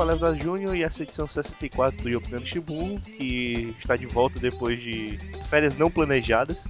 [0.00, 5.18] Falevas Júnior e essa edição 64 do Yopinando Shibu, que está de volta depois de
[5.44, 6.66] férias não planejadas.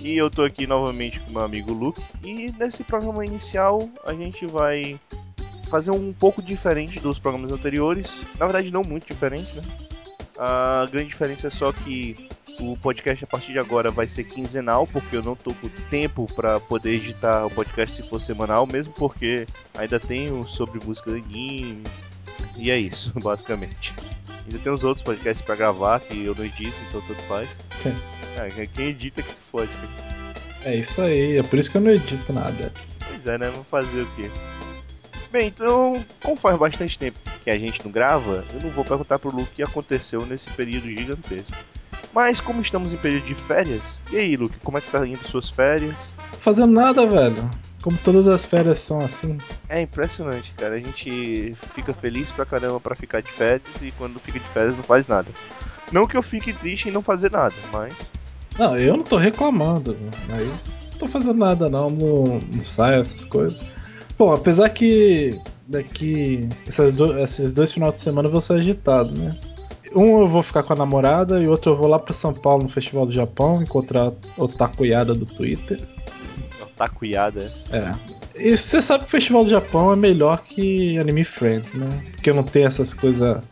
[0.00, 2.00] E eu tô aqui novamente com meu amigo Luke.
[2.22, 4.96] E nesse programa inicial a gente vai
[5.68, 8.20] fazer um pouco diferente dos programas anteriores.
[8.38, 9.62] Na verdade, não muito diferente, né?
[10.38, 12.28] A grande diferença é só que
[12.60, 16.28] o podcast a partir de agora vai ser quinzenal, porque eu não tô com tempo
[16.32, 21.18] para poder editar o podcast se for semanal, mesmo porque ainda tenho sobre música de
[21.18, 22.17] animes.
[22.58, 23.94] E é isso, basicamente.
[24.46, 27.58] Ainda tem os outros podcasts para gravar que eu não edito, então tanto faz.
[28.36, 29.70] É, quem edita que se fode.
[30.64, 32.72] É isso aí, é por isso que eu não edito nada.
[33.06, 33.48] Pois é, né?
[33.50, 34.30] Vou fazer o quê?
[35.30, 39.18] Bem, então, como faz bastante tempo que a gente não grava, eu não vou perguntar
[39.18, 41.56] pro Luke o que aconteceu nesse período gigantesco.
[42.14, 45.26] Mas como estamos em período de férias, e aí, Luke, como é que tá indo
[45.28, 45.94] suas férias?
[46.38, 47.50] Fazendo nada, velho.
[47.88, 49.38] Como todas as férias são assim.
[49.66, 50.74] É impressionante, cara.
[50.74, 54.76] A gente fica feliz pra caramba pra ficar de férias e quando fica de férias
[54.76, 55.28] não faz nada.
[55.90, 57.94] Não que eu fique triste em não fazer nada, mas.
[58.58, 59.96] Não, eu não tô reclamando,
[60.28, 63.58] mas não tô fazendo nada não, não, não sai essas coisas.
[64.18, 66.46] Bom, apesar que daqui
[66.94, 69.34] do, esses dois finais de semana eu vou ser agitado, né?
[69.96, 72.64] Um eu vou ficar com a namorada e outro eu vou lá pra São Paulo
[72.64, 75.80] no Festival do Japão encontrar o Takuyada do Twitter.
[76.78, 77.52] Takuyada?
[77.72, 77.94] É.
[78.36, 82.04] E você sabe que o Festival do Japão é melhor que Anime Friends, né?
[82.12, 83.42] Porque não tem essas coisas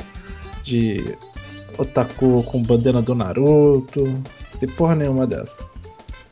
[0.63, 1.17] de
[1.77, 4.05] otaku com bandana do Naruto.
[4.07, 5.73] Não tem porra nenhuma dessas.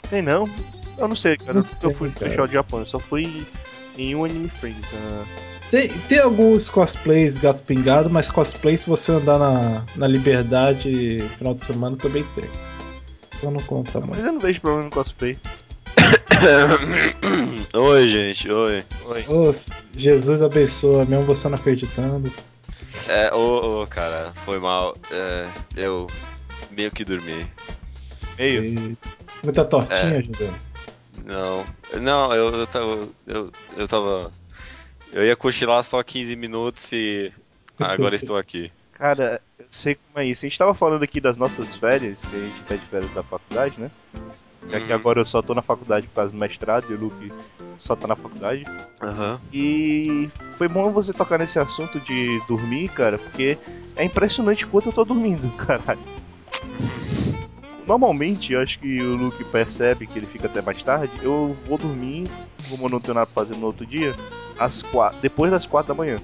[0.08, 0.48] Tem não?
[0.96, 1.54] Eu não sei, cara.
[1.54, 2.14] Não eu fui no.
[2.14, 3.44] Festival de Japão, eu só fui
[3.98, 4.80] em um Anime Friends.
[4.92, 5.24] né?
[5.70, 11.52] Tem, tem alguns cosplays gato pingado, mas cosplay se você andar na, na liberdade final
[11.54, 12.44] de semana também tem.
[13.36, 14.24] Então não conta Mas muito.
[14.24, 15.36] eu não vejo problema no cosplay.
[17.72, 18.84] oi, gente, oi.
[19.06, 19.24] Oi.
[19.28, 19.52] Ô,
[19.96, 22.32] Jesus abençoa, mesmo você não acreditando.
[23.08, 24.96] É, ô, ô, cara, foi mal.
[25.10, 26.06] É, eu
[26.70, 27.46] meio que dormi.
[28.38, 28.64] Meio.
[28.64, 28.98] E
[29.42, 30.74] muita tortinha, É.
[31.24, 31.64] Não,
[32.00, 33.08] não, eu, eu tava.
[33.26, 34.32] Eu, eu tava.
[35.12, 37.32] Eu ia cochilar só 15 minutos e.
[37.78, 38.70] Agora estou aqui.
[38.94, 40.44] Cara, eu sei como é isso.
[40.44, 43.22] A gente tava falando aqui das nossas férias, que a gente tá de férias da
[43.22, 43.90] faculdade, né?
[44.70, 44.94] Já que Uhum.
[44.98, 47.32] agora eu só tô na faculdade por causa do mestrado e o Luke
[47.78, 48.64] só tá na faculdade.
[49.02, 49.40] Aham.
[49.52, 53.58] E foi bom você tocar nesse assunto de dormir, cara, porque
[53.94, 56.00] é impressionante quanto eu tô dormindo, caralho.
[57.86, 61.12] Normalmente, eu acho que o Luke percebe que ele fica até mais tarde.
[61.22, 62.26] Eu vou dormir,
[62.70, 64.14] como eu não tenho nada pra fazer no outro dia,
[64.58, 66.18] às quatro, depois das quatro da manhã.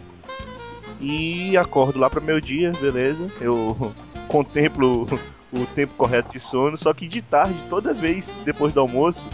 [0.99, 3.31] E acordo lá pra meu dia, beleza.
[3.41, 3.95] Eu
[4.29, 5.07] contemplo
[5.53, 9.27] o tempo correto de sono, só que de tarde, toda vez depois do almoço,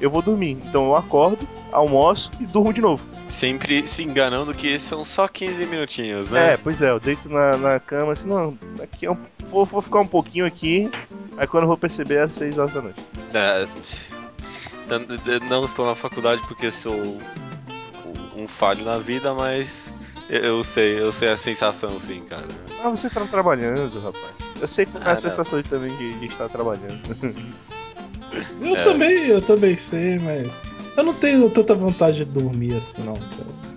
[0.00, 0.58] eu vou dormir.
[0.66, 3.06] Então eu acordo, almoço e durmo de novo.
[3.28, 6.56] Sempre se enganando que são só 15 minutinhos, É, né?
[6.56, 9.16] pois é, eu deito na, na cama assim, não, aqui eu
[9.46, 10.90] vou, vou ficar um pouquinho aqui,
[11.36, 13.02] aí quando eu vou perceber é 6 horas da noite.
[13.32, 13.66] É,
[15.48, 16.94] não estou na faculdade porque sou
[18.36, 19.92] um falho na vida, mas
[20.32, 22.44] eu- eu sei, eu sei a sensação sim, cara.
[22.82, 24.32] Ah, você tá trabalhando, rapaz.
[24.60, 25.16] Eu sei é Ah, a não.
[25.16, 27.00] sensação de- também de, de estar trabalhando.
[28.62, 28.84] Eu É.
[28.84, 30.50] também, eu também sei, mas.
[30.96, 33.72] Eu não tenho tanta vontade de dormir assim, não, cara.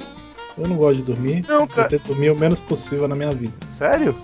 [0.58, 1.44] Eu não gosto de dormir.
[1.48, 3.54] Não, Eu cara, tento dormir o menos possível na minha vida.
[3.66, 4.16] sério?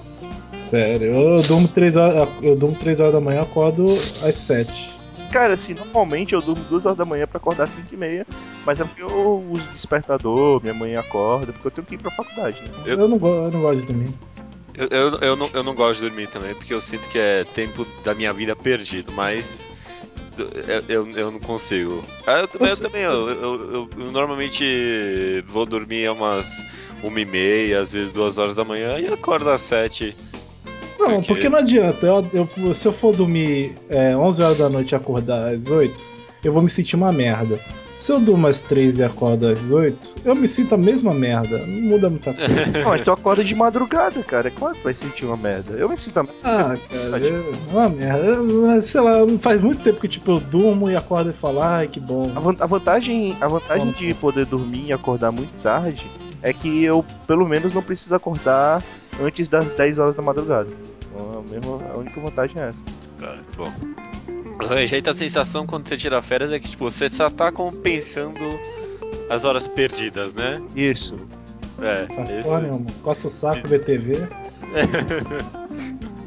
[0.58, 3.88] Sério, eu durmo 3 horas, eu durmo 3 horas da manhã, acordo
[4.24, 4.98] às 7.
[5.32, 8.28] Cara, assim, normalmente eu durmo 2 horas da manhã pra acordar às 5 e meia,
[8.66, 12.12] mas é porque eu uso despertador, minha mãe acorda, porque eu tenho que ir pra
[12.12, 12.70] faculdade, né?
[12.86, 14.10] Eu- Eu, não, go- eu não gosto de dormir.
[14.74, 17.44] Eu, eu, eu, não, eu não gosto de dormir também, porque eu sinto que é
[17.46, 19.66] tempo da minha vida perdido, mas
[20.38, 22.04] eu, eu, eu não consigo.
[22.28, 26.66] Ah, Eu, também- eu também, eu, eu, eu- eu normalmente vou dormir umas
[27.04, 30.16] uma e meia, às vezes duas horas da manhã e acordo às sete.
[31.12, 32.06] Não, Porque- porque não adianta.
[32.08, 35.94] Eu, eu- se eu for dormir é, 11 horas da noite e acordar às 8,
[36.44, 37.60] eu vou me sentir uma merda.
[37.98, 41.60] Se eu durmo às 3 e acordo às 8, eu me sinto a mesma merda.
[41.60, 42.66] Não muda muita coisa.
[42.82, 44.48] Não, mas tu acorda de madrugada, cara.
[44.48, 45.74] É claro que vai sentir uma merda.
[45.78, 46.40] Eu me sinto a merda.
[46.44, 48.42] Ah, cara, eu, uma merda.
[48.42, 51.88] Mas, sei lá, faz muito tempo que tipo, eu durmo e acordo e falo, ai
[51.88, 52.32] que bom.
[52.60, 56.10] A vantagem, a vantagem de poder dormir e acordar muito tarde
[56.42, 58.82] é que eu, pelo menos, não preciso acordar
[59.22, 60.70] antes das 10 horas da madrugada.
[61.14, 62.84] Então, a, mesma, a única vantagem é essa.
[63.58, 63.72] Bom.
[64.64, 68.40] O rejeito a sensação quando você tira férias é que tipo, você só tá compensando
[69.30, 70.62] as horas perdidas, né?
[70.76, 71.16] Isso.
[71.80, 72.80] É, Faz esse- porra.
[73.04, 74.14] Coça o saco, BTV.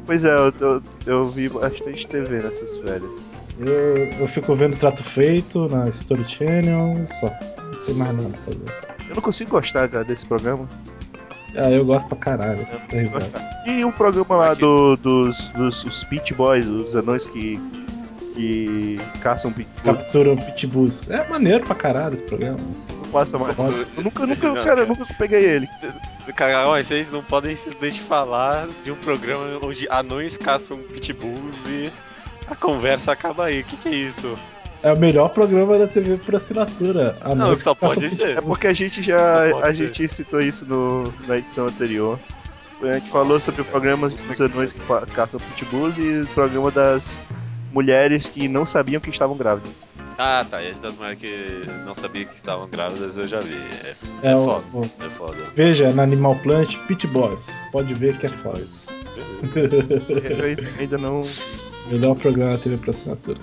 [0.05, 3.09] Pois é, eu, eu, eu vi bastante TV nessas férias.
[3.57, 7.25] Eu, eu fico vendo Trato Feito na Story Channel, só.
[7.73, 9.05] Não tem mais nada pra fazer.
[9.09, 10.67] Eu não consigo gostar, cara, desse programa.
[11.57, 12.67] Ah, eu gosto pra caralho.
[12.91, 13.11] Eu ligado?
[13.11, 13.63] gostar.
[13.65, 17.59] E o programa lá do, dos, dos os Pit Boys, os anões que,
[18.33, 19.97] que caçam Pit Bulls.
[19.97, 21.09] Capturam pitbulls.
[21.09, 22.59] É maneiro pra caralho esse programa.
[22.89, 23.55] Não passa mais.
[23.55, 23.85] Foda.
[23.95, 25.69] Eu nunca, nunca, Não, cara, eu nunca peguei ele.
[26.35, 31.91] Cara, ó, vocês não podem simplesmente falar de um programa onde anões caçam pitbulls e
[32.47, 33.61] a conversa acaba aí.
[33.61, 34.37] O que, que é isso?
[34.85, 37.17] É o melhor programa da TV por assinatura.
[37.21, 38.37] A Não, só pode ser.
[38.37, 39.45] É porque a gente já.
[39.65, 42.19] A gente citou isso no, na edição anterior.
[42.83, 44.79] A gente falou sobre o programa dos anões que
[45.15, 47.19] caçam pitbulls e o programa das
[47.73, 49.71] mulheres que não sabiam que estavam grávidas.
[50.19, 50.63] Ah, tá.
[50.63, 53.55] Esse das mulheres que não sabia que estavam grávidas eu já vi.
[54.21, 54.63] É, É, é foda.
[54.71, 55.37] o- é foda.
[55.55, 57.47] Veja na Animal Planet Pit Boss.
[57.71, 58.61] Pode ver que é foda.
[59.55, 61.23] Eu ainda não.
[61.89, 63.39] Melhor programa da TV por assinatura.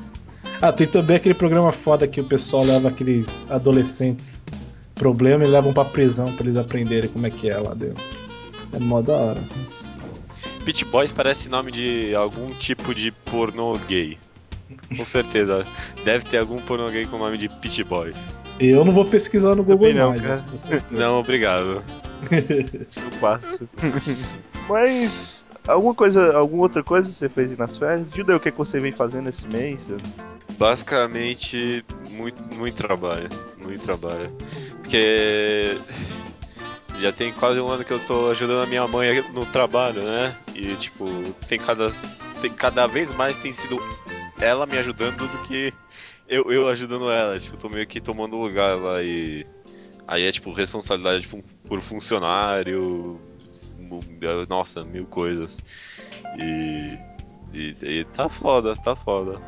[0.62, 4.46] Ah, tem também aquele programa foda que o pessoal leva aqueles adolescentes
[4.94, 8.04] problema e levam pra prisão pra eles aprenderem como é que é lá dentro.
[8.72, 9.40] É mó da hora.
[10.64, 14.16] Pit Boys parece nome de algum tipo de pornô gay.
[14.96, 15.66] Com certeza.
[16.04, 18.14] Deve ter algum pornô gay com o nome de Pit Boys.
[18.60, 20.52] Eu não vou pesquisar no Google não, Imagens.
[20.92, 21.82] Não, obrigado.
[22.30, 23.68] Eu passo.
[24.68, 25.44] Mas.
[25.66, 26.36] Alguma coisa.
[26.36, 28.12] Alguma outra coisa você fez nas férias?
[28.14, 29.88] Judeu, o que, é que você vem fazendo esse mês?
[30.62, 33.28] Basicamente, muito, muito trabalho.
[33.58, 34.30] Muito trabalho.
[34.76, 35.76] Porque
[37.00, 40.36] já tem quase um ano que eu tô ajudando a minha mãe no trabalho, né?
[40.54, 41.04] E tipo,
[41.48, 41.88] tem cada,
[42.40, 43.76] tem, cada vez mais tem sido
[44.40, 45.74] ela me ajudando do que
[46.28, 47.40] eu, eu ajudando ela.
[47.40, 49.44] Tipo, tô meio que tomando lugar lá e.
[50.06, 51.28] Aí é tipo responsabilidade
[51.66, 53.20] por funcionário.
[54.48, 55.60] Nossa, mil coisas.
[56.38, 56.98] E,
[57.52, 59.40] e, e tá foda, tá foda.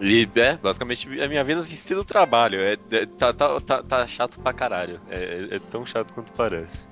[0.00, 2.58] E é, basicamente a minha vida tem sido trabalho.
[2.60, 4.98] É, é- tá, tá, tá, tá chato pra caralho.
[5.10, 6.84] É, é- é tão chato quanto parece.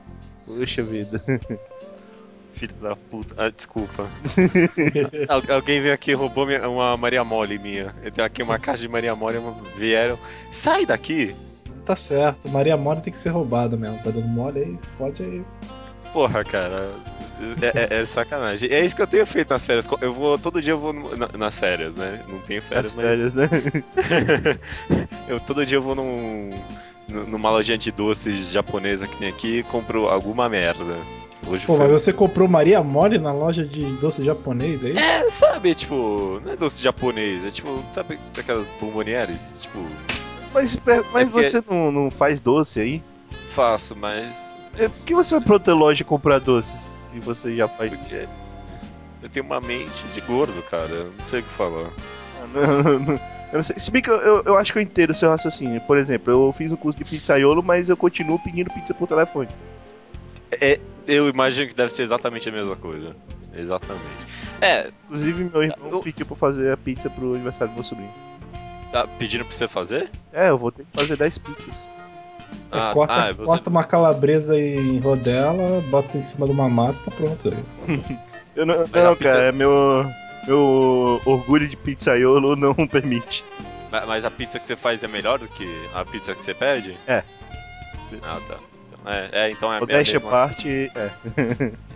[0.44, 1.22] Puxa vida.
[2.52, 3.34] Filho da puta.
[3.38, 4.08] Ah, desculpa.
[5.28, 7.94] Al- alguém veio aqui e roubou minha- uma Maria Mole minha.
[8.02, 9.38] Eu tenho aqui uma caixa de Maria Mole
[9.76, 10.19] vieram.
[10.52, 11.34] Sai daqui!
[11.87, 13.96] Tá certo, Maria Mole tem que ser roubada mesmo.
[14.02, 15.43] Tá dando mole aí, fode aí.
[16.12, 16.90] Porra, cara.
[17.62, 18.69] É, é- é sacanagem.
[18.70, 19.87] É isso que eu tenho feito nas férias.
[20.00, 20.37] Eu vou.
[20.38, 22.20] Todo dia eu vou no- na- nas férias, né?
[22.28, 23.05] Não tenho férias, As mas.
[23.05, 23.49] férias, né?
[25.28, 26.50] eu todo dia eu vou num,
[27.08, 30.96] nu- numa lojinha de doces japonesa que tem aqui e compro alguma merda.
[31.46, 31.87] Hoje Pô, foi...
[31.88, 34.99] mas você comprou Maria Mole na loja de doce japonês aí?
[34.99, 39.61] É, sabe, tipo, não é doce japonês, é tipo, sabe aquelas bombonieres?
[39.62, 39.78] Tipo,
[40.52, 40.76] Mas,
[41.12, 43.02] mas É porque- você não, não faz doce aí?
[43.54, 44.48] faço, mas.
[44.78, 48.28] É, Por que você vai pra outra loja comprar doces se você já faz Porque
[49.22, 51.90] eu tenho uma mente de gordo, cara, eu não sei o que falar.
[52.40, 53.14] Ah, não, não, não.
[53.50, 53.78] Eu não sei.
[53.78, 55.80] Se bem que eu, eu, eu acho que eu entendo o seu raciocínio.
[55.80, 59.48] Por exemplo, eu fiz um curso de pizzaiolo, mas eu continuo pedindo pizza por telefone.
[60.52, 63.16] É, eu imagino que deve ser exatamente a mesma coisa.
[63.56, 64.04] Exatamente.
[64.60, 68.12] É, Inclusive, meu irmão Eu- pediu pra fazer a pizza pro aniversário do meu sobrinho.
[68.92, 70.10] tá pedindo pra você fazer?
[70.32, 71.86] É, eu vou ter que fazer 10 pizzas.
[72.71, 77.03] Ah, corta, ah, você- corta uma calabresa em rodela, bota em cima de uma massa
[77.05, 78.19] tá pronto aí.
[78.56, 80.05] Eu não, não cara, meu,
[80.47, 83.45] meu orgulho de pizzaiolo não permite.
[83.91, 85.65] Ma- Mas a pizza que você faz é melhor do que
[85.95, 86.97] a pizza que você pede?
[87.06, 87.23] É.
[88.23, 88.56] Ah, tá.
[88.89, 91.11] Então, é, é, então é é a Modéstia à mesma- parte, é.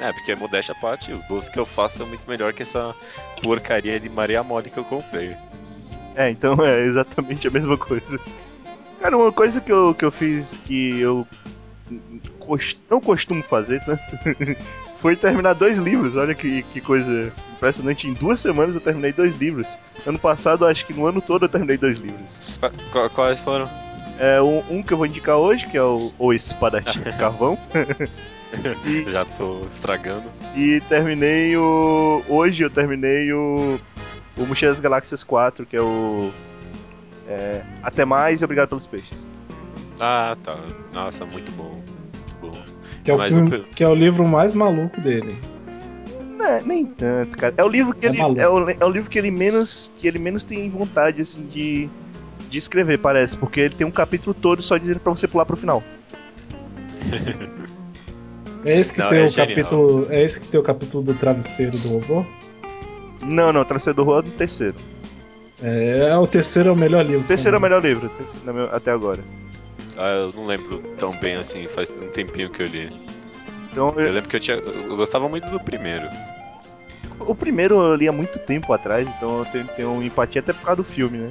[0.00, 2.94] É, porque modéstia à parte, os doces que eu faço são muito melhor que essa
[3.42, 5.34] porcaria de Maria Mole que eu comprei.
[6.14, 8.16] É, então é exatamente a mesma coisa.
[9.00, 11.26] Cara, uma coisa que eu, que eu fiz que eu
[12.38, 14.00] cos- não costumo fazer tanto
[14.98, 16.16] foi terminar dois livros.
[16.16, 18.08] Olha que, que coisa impressionante.
[18.08, 19.78] Em duas semanas eu terminei dois livros.
[20.06, 22.40] Ano passado, acho que no ano todo eu terminei dois livros.
[22.92, 23.68] Qua- Quais foram?
[24.18, 27.56] É um, um que eu vou indicar hoje, que é o, o Espadachim Carvão.
[28.84, 30.24] e, Já tô estragando.
[30.56, 32.22] e terminei o.
[32.28, 33.78] Hoje eu terminei o.
[34.36, 36.32] O Mochila das Galáxias 4, que é o.
[37.28, 39.28] é, Até mais e obrigado pelos peixes.
[40.00, 40.56] Ah, tá.
[40.92, 41.80] Nossa, muito bom.
[42.42, 42.62] Muito bom.
[43.04, 45.36] Que é, o filme, o- que é o livro mais maluco dele.
[46.36, 47.52] Não, é, nem tanto, cara.
[47.56, 48.18] É o livro que É ele.
[48.18, 48.40] maluco.
[48.40, 49.92] É o, é o livro que ele menos.
[49.98, 51.88] que ele menos tem vontade, assim, de.
[52.48, 53.36] de escrever, parece.
[53.36, 55.82] Porque ele tem um capítulo todo só dizendo pra você pular pro final.
[58.64, 59.48] É esse que Não, tem é o genial.
[59.48, 60.06] capítulo.
[60.10, 62.24] É esse que tem o capítulo do travesseiro do robô?
[63.24, 64.74] Não, não, Transcendor Rua é no terceiro.
[65.62, 67.20] É, o terceiro é o melhor livro.
[67.22, 68.10] O terceiro é o melhor livro,
[68.72, 69.22] até agora.
[69.96, 72.88] Ah, eu não lembro tão bem assim, faz um tempinho que eu li.
[73.72, 74.56] Então, Eu eu- lembro que eu tinha.
[74.56, 76.08] Eu gostava muito do primeiro.
[77.20, 80.62] o primeiro eu li há muito tempo atrás, então eu tenho, tenho empatia até por
[80.62, 81.30] causa do filme, né?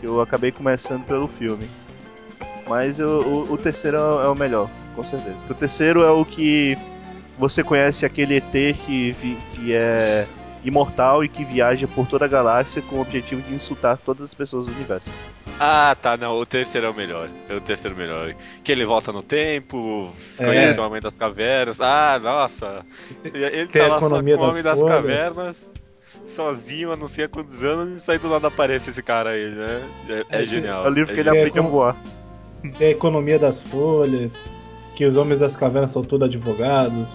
[0.00, 1.66] Que eu acabei começando pelo filme.
[2.68, 5.36] Mas o, o, o terceiro é o melhor, com certeza.
[5.36, 6.76] Porque o terceiro é o que
[7.38, 10.26] você conhece aquele ET que, vi, que é
[10.68, 14.34] imortal e que viaja por toda a galáxia com o objetivo de insultar todas as
[14.34, 15.10] pessoas do universo.
[15.58, 17.30] Ah, tá, não, o terceiro é o melhor.
[17.48, 18.34] É o terceiro melhor.
[18.62, 20.82] Que ele volta no tempo, conhece é.
[20.82, 21.80] o Homem das Cavernas.
[21.80, 22.84] Ah, nossa.
[23.24, 24.96] Ele Tem tá lá só com o Homem das folhas.
[24.96, 25.70] Cavernas,
[26.26, 29.48] sozinho, há não sei há quantos anos, e sai do nada aparece esse cara aí,
[29.48, 29.82] né?
[30.08, 30.84] É, é, é genial.
[30.84, 31.96] É o livro é que ele aprende a voar.
[32.78, 34.50] Tem a economia das folhas
[34.96, 37.14] que os homens das cavernas são todos advogados.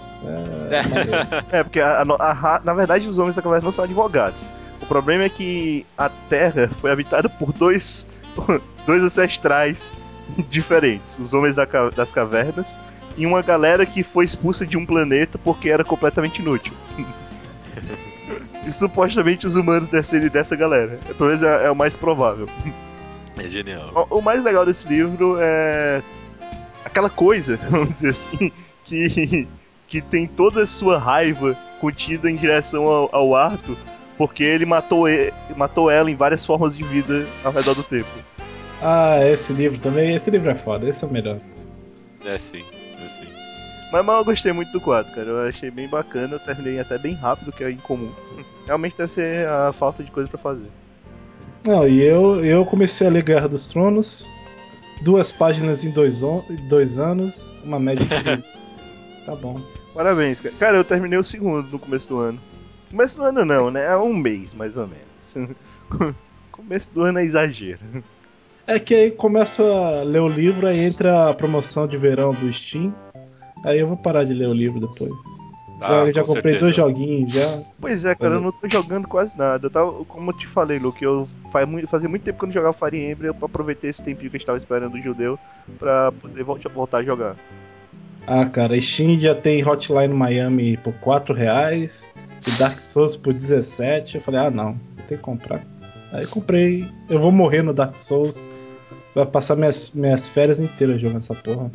[1.50, 4.52] É, é porque a, a, a, na verdade os homens das cavernas não são advogados.
[4.80, 8.08] O problema é que a Terra foi habitada por dois,
[8.86, 9.92] dois ancestrais
[10.48, 12.78] diferentes: os homens da, das cavernas
[13.16, 16.72] e uma galera que foi expulsa de um planeta porque era completamente inútil.
[18.64, 21.00] e supostamente os humanos descerem dessa galera.
[21.18, 22.48] Pelo menos é, é o mais provável.
[23.36, 24.06] É genial.
[24.08, 26.00] O, o mais legal desse livro é
[26.92, 28.52] aquela coisa, vamos dizer assim,
[28.84, 29.48] que,
[29.88, 33.76] que tem toda a sua raiva contida em direção ao, ao Arthur,
[34.16, 38.08] porque ele matou, ele matou ela em várias formas de vida ao redor do tempo.
[38.80, 41.38] Ah, esse livro também, esse livro é foda, esse é o melhor.
[42.24, 43.32] É sim, é sim.
[43.90, 45.28] Mas, mas eu gostei muito do quadro, cara.
[45.28, 48.10] Eu achei bem bacana, eu terminei até bem rápido, que é incomum.
[48.66, 50.68] Realmente deve ser a falta de coisa para fazer.
[51.66, 54.28] Não, e eu, eu comecei a ler Guerra dos Tronos,
[55.02, 56.22] Duas páginas em dois,
[56.68, 58.44] dois anos, uma média de.
[59.26, 59.60] tá bom.
[59.94, 60.54] Parabéns, cara.
[60.58, 62.40] Cara, eu terminei o segundo no começo do ano.
[62.90, 63.84] Começo do ano não, né?
[63.86, 65.54] É um mês, mais ou menos.
[66.50, 67.80] começo do ano é exagero.
[68.66, 72.52] É que aí começa a ler o livro, aí entra a promoção de verão do
[72.52, 72.94] Steam.
[73.64, 75.12] Aí eu vou parar de ler o livro depois.
[75.82, 76.58] Ah, já, já comprei certeza.
[76.60, 77.62] dois joguinhos já.
[77.80, 79.66] Pois é, cara, eu não tô jogando quase nada.
[79.66, 82.46] Eu tava, como eu te falei, Luke, eu faz muito, fazia muito tempo que eu
[82.48, 85.38] não jogava Fire Emblem, eu aproveitei esse tempinho que a gente tava esperando o judeu
[85.78, 87.36] pra poder voltar a jogar.
[88.26, 92.08] Ah, cara, Steam já tem Hotline Miami por 4 reais
[92.46, 94.16] e Dark Souls por 17.
[94.16, 95.64] Eu falei, ah não, tem que comprar.
[96.12, 98.48] Aí comprei, eu vou morrer no Dark Souls.
[99.14, 101.70] Vai passar minhas, minhas férias inteiras jogando essa porra.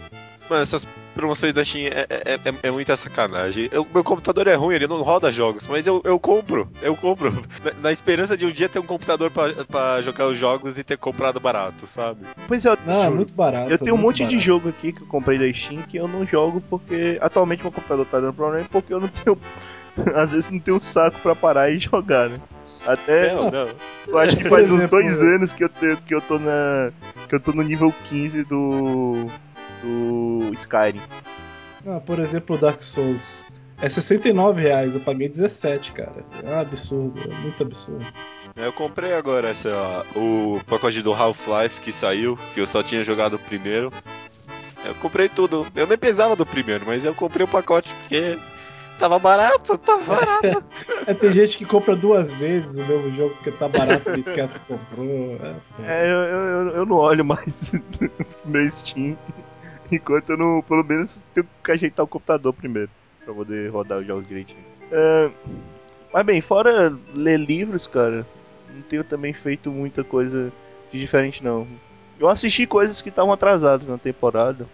[0.49, 0.87] Mano, essas
[1.17, 3.67] promoções da Steam é, é, é, é muita sacanagem.
[3.71, 7.27] Eu, meu computador é ruim, ele não roda jogos, mas eu, eu compro, eu compro.
[7.63, 10.97] Na, na esperança de um dia ter um computador pra, jogar os jogos e ter
[10.97, 12.25] comprado barato, sabe?
[12.47, 13.71] Pois é, não, é muito barato.
[13.71, 14.37] Eu tenho um monte barato.
[14.37, 17.71] de jogo aqui que eu comprei da Steam que eu não jogo porque atualmente meu
[17.71, 19.37] computador tá dando problema porque eu não tenho.
[20.15, 22.39] Às vezes não tenho saco pra parar e jogar, né?
[22.85, 23.33] Até.
[23.33, 23.67] Não, não.
[24.07, 26.91] Eu acho que faz uns dois anos que eu, tenho, que eu tô na.
[27.27, 29.27] que eu tô no nível 15 do
[29.81, 31.01] do Skyrim.
[31.85, 33.45] Ah, por exemplo, o Dark Souls.
[33.79, 36.25] É 69 reais, eu paguei 17, cara.
[36.43, 38.05] É um absurdo, é muito absurdo.
[38.55, 43.35] Eu comprei agora essa, o pacote do Half-Life que saiu, que eu só tinha jogado
[43.35, 43.93] o primeiro.
[44.83, 45.67] Eu comprei tudo.
[45.75, 48.35] Eu nem pesava do primeiro, mas eu comprei o pacote porque
[48.97, 50.63] tava barato, tava barato.
[51.05, 54.59] é, tem gente que compra duas vezes o mesmo jogo porque tá barato e esquece
[54.59, 55.37] que comprou.
[55.83, 57.73] É, é eu, eu, eu, não olho mais
[58.43, 59.15] meu Steam.
[59.91, 62.89] Enquanto eu não, pelo menos, tenho que ajeitar o computador primeiro.
[63.23, 64.63] Pra poder rodar os jogos direitinho.
[64.91, 65.31] Uh,
[66.13, 68.25] mas bem, fora ler livros, cara,
[68.73, 70.51] não tenho também feito muita coisa
[70.91, 71.67] de diferente não.
[72.19, 74.65] Eu assisti coisas que estavam atrasadas na temporada.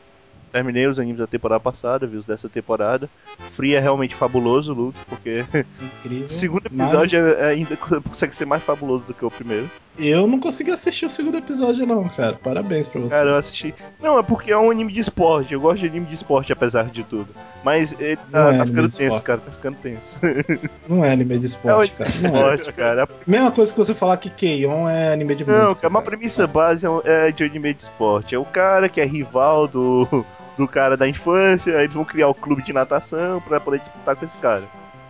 [0.54, 3.10] Terminei os animes da temporada passada, vi os dessa temporada.
[3.50, 5.44] Free é realmente fabuloso, Luke, porque
[5.82, 7.40] Incrível, o segundo episódio mas...
[7.40, 7.76] é ainda
[8.08, 9.68] consegue ser mais fabuloso do que o primeiro.
[9.98, 12.34] Eu não consegui assistir o segundo episódio, não, cara.
[12.34, 13.10] Parabéns pra você.
[13.10, 13.74] Cara, eu assisti.
[14.00, 15.54] Não, é porque é um anime de esporte.
[15.54, 17.28] Eu gosto de anime de esporte, apesar de tudo.
[17.64, 19.42] Mas ele tá, é tá ficando tenso, cara.
[19.42, 20.20] Tá ficando tenso.
[20.88, 22.12] Não é anime de esporte, é cara.
[22.22, 22.56] Não é.
[22.56, 22.74] esporte, é.
[22.74, 23.10] cara.
[23.26, 25.68] Mesma coisa que você falar que Keion é anime de não, música.
[25.68, 28.36] Não, cara, uma premissa base é, é de anime de esporte.
[28.36, 30.26] É o cara que é rival do,
[30.58, 34.16] do cara da infância, aí eles vão criar o clube de natação pra poder disputar
[34.16, 34.64] com esse cara.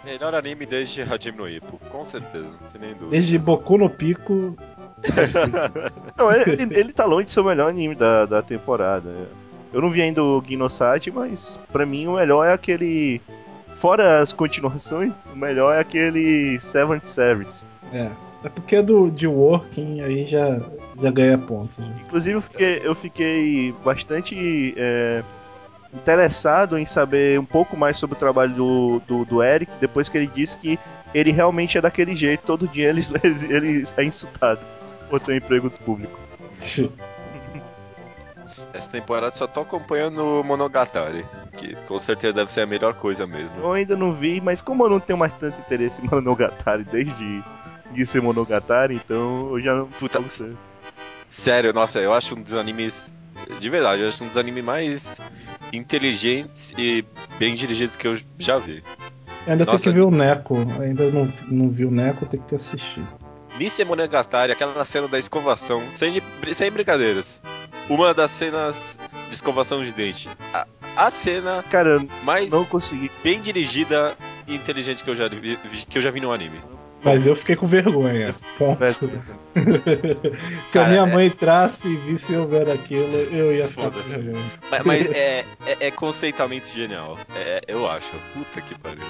[0.03, 3.11] Melhor anime desde Hajime no Ippo, com certeza, sem nem dúvida.
[3.11, 4.55] Desde Boku no Pico
[6.17, 9.27] não, ele, ele tá longe de ser o melhor anime da, da temporada.
[9.71, 13.21] Eu não vi ainda o Ginosati, mas pra mim o melhor é aquele.
[13.83, 17.65] Fora as continuações, o melhor é aquele Seventh Service.
[17.91, 18.09] É.
[18.41, 20.61] É porque é do de Working aí já,
[21.01, 21.75] já ganha pontos.
[21.75, 21.83] Já.
[22.01, 25.21] Inclusive eu fiquei, eu fiquei bastante é,
[25.93, 30.17] interessado em saber um pouco mais sobre o trabalho do, do, do, Eric, depois que
[30.17, 30.79] ele disse que
[31.13, 34.65] ele realmente é daquele jeito, todo dia ele, ele, ele é insultado
[35.09, 36.17] por ter um emprego público.
[38.83, 41.25] Essa temporada só tô acompanhando o Monogatari,
[41.57, 43.51] que com certeza deve ser a melhor coisa mesmo.
[43.57, 47.41] Eu ainda não vi, mas como eu não tenho mais tanto interesse em Monogatari desde
[47.91, 50.57] de ser Monogatari, então eu já não Puta, certo.
[51.29, 53.13] Sério, nossa, eu acho um dos animes
[53.57, 55.17] De verdade, eu acho um dos animes mais
[55.71, 57.05] inteligentes e
[57.39, 58.83] bem dirigidos que eu já vi.
[59.47, 60.57] Ainda tem Nossa, que ver o Neko.
[60.81, 63.07] Ainda não, não vi o Neko, tem que ter assistido.
[63.57, 66.21] Nice Monogatari, aquela cena da escovação, sem,
[66.53, 67.39] sem brincadeiras.
[67.89, 68.97] Uma das cenas
[69.29, 70.29] de escovação de dente.
[70.53, 73.11] A, a cena Cara, mais não consegui.
[73.23, 74.15] bem dirigida
[74.47, 75.57] e inteligente que eu já vi,
[75.89, 76.57] que eu já vi no anime.
[77.03, 78.33] Mas eu fiquei com vergonha.
[78.57, 78.79] Ponto.
[80.65, 83.83] Se a Cara, minha é- mãe entrasse e visse eu vendo aquilo, eu ia ficar
[83.83, 84.09] com Foda-se.
[84.09, 84.51] vergonha.
[84.71, 87.17] Mas, mas é, é, é conceitualmente genial.
[87.35, 88.09] É, eu acho.
[88.33, 89.03] Puta que pariu.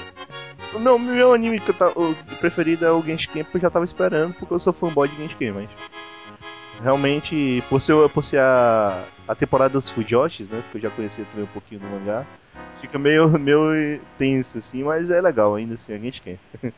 [0.79, 4.33] Não, meu anime que eu o preferido é o Genshin, porque eu já tava esperando,
[4.33, 5.69] porque eu sou fanboy de Genshin, mas.
[6.81, 10.61] Realmente, por ser, por ser a, a temporada dos Fujoshis, né?
[10.63, 12.25] Porque eu já conhecia também um pouquinho do mangá,
[12.75, 16.37] fica meio, meio tenso, assim, mas é legal ainda assim, a Genshin.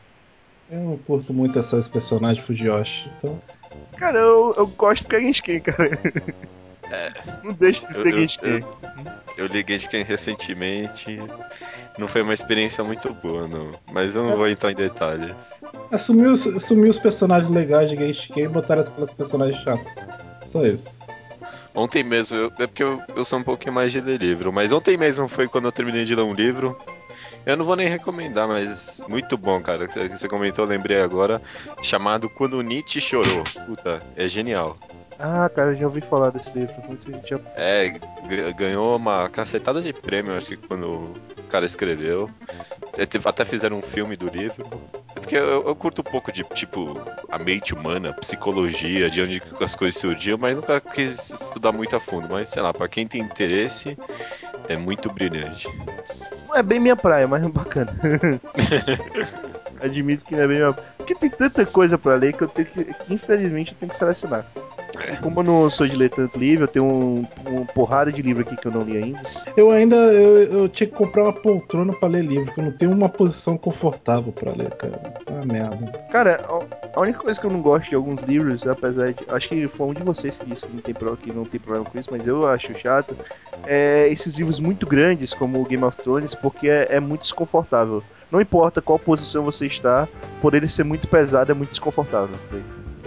[0.68, 3.40] Eu não curto muito essas personagens Fujiyoshi, então.
[3.96, 5.90] Cara, eu, eu gosto porque é Genshin, cara.
[7.44, 8.64] Não deixa de ser Eu- eu- Genshin.
[9.36, 11.18] Eu li Genshin recentemente.
[11.98, 13.70] Não foi uma experiência muito boa, não.
[13.90, 15.34] Mas eu não vou entrar em detalhes.
[15.90, 19.92] Assumiu, assumiu os personagens legais de Genshin e botaram aquelas personagens chatas.
[20.44, 20.98] Só isso.
[21.74, 24.72] Ontem mesmo, eu- é porque eu, eu sou um pouquinho mais de ler livro, mas
[24.72, 26.76] ontem mesmo foi quando eu terminei de ler um livro.
[27.44, 29.86] Eu não vou nem recomendar, mas muito bom, cara.
[29.88, 31.40] Você você comentou, eu lembrei agora.
[31.82, 33.44] Chamado Quando Nietzsche Chorou.
[33.66, 34.76] Puta, é genial.
[35.18, 36.74] Ah, cara, eu já ouvi falar desse livro.
[37.24, 37.38] Já...
[37.54, 37.98] É,
[38.56, 42.30] ganhou uma cacetada de prêmio, acho que quando o cara escreveu.
[42.96, 44.66] É, Até fizeram um filme do livro.
[45.14, 46.94] É porque eu, eu curto um pouco de, tipo,
[47.30, 52.00] a mente humana, psicologia, de onde as coisas surgiam, mas nunca quis estudar muito a
[52.00, 52.28] fundo.
[52.30, 53.96] Mas, sei lá, pra quem tem interesse,
[54.68, 55.68] é muito brilhante.
[56.54, 57.92] É bem minha praia, mas é bacana.
[59.80, 62.66] Admito que não é bem minha Porque tem tanta coisa pra ler que eu tenho
[62.66, 64.46] que, que infelizmente eu tenho que selecionar.
[65.06, 65.14] É.
[65.14, 68.20] E como eu não sou de ler tanto livro, eu tenho um, um porrada de
[68.22, 69.20] livro aqui que eu não li ainda.
[69.56, 72.72] Eu ainda eu, eu tinha que comprar uma poltrona pra ler livro, porque eu não
[72.72, 75.00] tenho uma posição confortável pra ler, cara.
[75.28, 75.86] Ah, merda.
[76.10, 76.44] Cara,
[76.94, 79.24] a- única coisa que eu não gosto de alguns livros, apesar de.
[79.28, 81.60] Acho que foi um de vocês que disse que não tem, pro- que não tem
[81.60, 83.16] problema com isso, mas eu acho chato.
[83.66, 88.02] É esses livros muito grandes, como o Game of Thrones, porque é, é muito desconfortável.
[88.30, 90.08] Não importa qual posição você está,
[90.42, 92.34] por ele ser muito pesado, é muito desconfortável.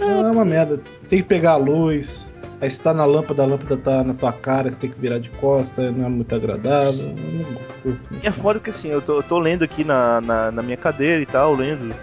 [0.00, 0.80] Ah, é uma merda.
[1.08, 2.32] Tem que pegar a luz.
[2.60, 5.18] Aí você tá na lâmpada, a lâmpada tá na tua cara, você tem que virar
[5.18, 7.14] de costa, não é muito agradável.
[7.16, 8.08] Não curto.
[8.22, 10.76] E é foda que assim, eu tô, eu tô lendo aqui na, na, na minha
[10.76, 11.94] cadeira e tal, lendo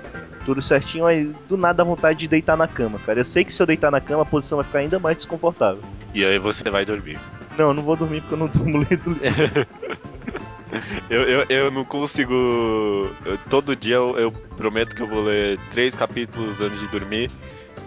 [0.45, 3.19] tudo certinho, aí do nada dá vontade de deitar na cama, cara.
[3.19, 5.83] Eu sei que se eu deitar na cama, a posição vai ficar ainda mais desconfortável.
[6.13, 7.19] E aí você vai dormir.
[7.55, 9.17] Não, eu não vou dormir porque eu não durmo lendo.
[11.10, 12.33] Eu, eu, eu não consigo.
[13.25, 17.31] eu- todo dia eu, eu prometo que eu vou ler três capítulos antes de dormir,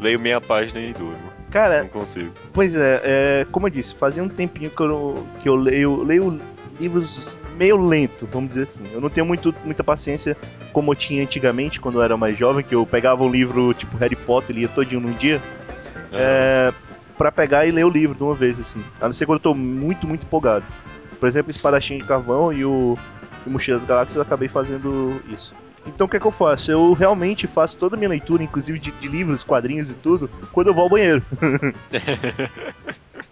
[0.00, 1.30] leio meia página e durmo.
[1.50, 2.32] Cara, Não consigo.
[2.52, 6.40] Pois é, é, como eu disse, fazia um tempinho que eu, que eu leio, leio
[6.78, 8.84] livros meio lento, vamos dizer assim.
[8.92, 10.36] Eu não tenho muito, muita paciência
[10.72, 13.96] como eu tinha antigamente, quando eu era mais jovem, que eu pegava um livro tipo
[13.98, 15.42] Harry Potter e lia todinho num dia,
[16.12, 16.72] é,
[17.18, 18.82] pra pegar e ler o livro de uma vez, assim.
[19.00, 20.64] A não ser quando eu tô muito, muito empolgado.
[21.18, 22.96] Por exemplo, Espadachim de Carvão e o,
[23.46, 25.54] o Mochila das Galáxias eu acabei fazendo isso.
[25.86, 26.70] Então o que é que eu faço?
[26.70, 30.68] Eu realmente faço toda a minha leitura, inclusive de, de livros, quadrinhos e tudo, quando
[30.68, 31.22] eu vou ao banheiro.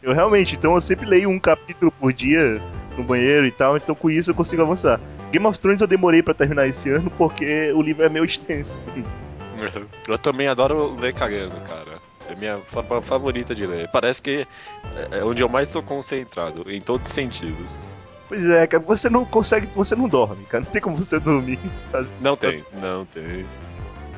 [0.00, 2.62] Eu realmente, então eu sempre leio um capítulo por dia
[2.96, 5.00] no banheiro e tal, então com isso eu consigo avançar.
[5.32, 8.80] Game of Thrones eu demorei pra terminar esse ano porque o livro é meio extenso.
[10.06, 11.98] Eu também adoro ler cagando, cara.
[12.28, 13.88] É minha forma favorita de ler.
[13.90, 14.46] Parece que
[15.10, 17.90] é onde eu mais tô concentrado, em todos os sentidos.
[18.28, 21.58] Pois é, cara, você não consegue, você não dorme, cara, não tem como você dormir.
[22.20, 23.46] Não tem, não tem.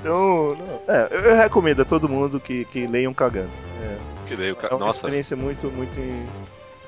[0.00, 3.50] Então, não, é, eu, eu recomendo a todo mundo que, que leiam cagando.
[3.82, 3.96] É,
[4.26, 5.94] Que leio, é ca- uma Nossa, experiência muito, muito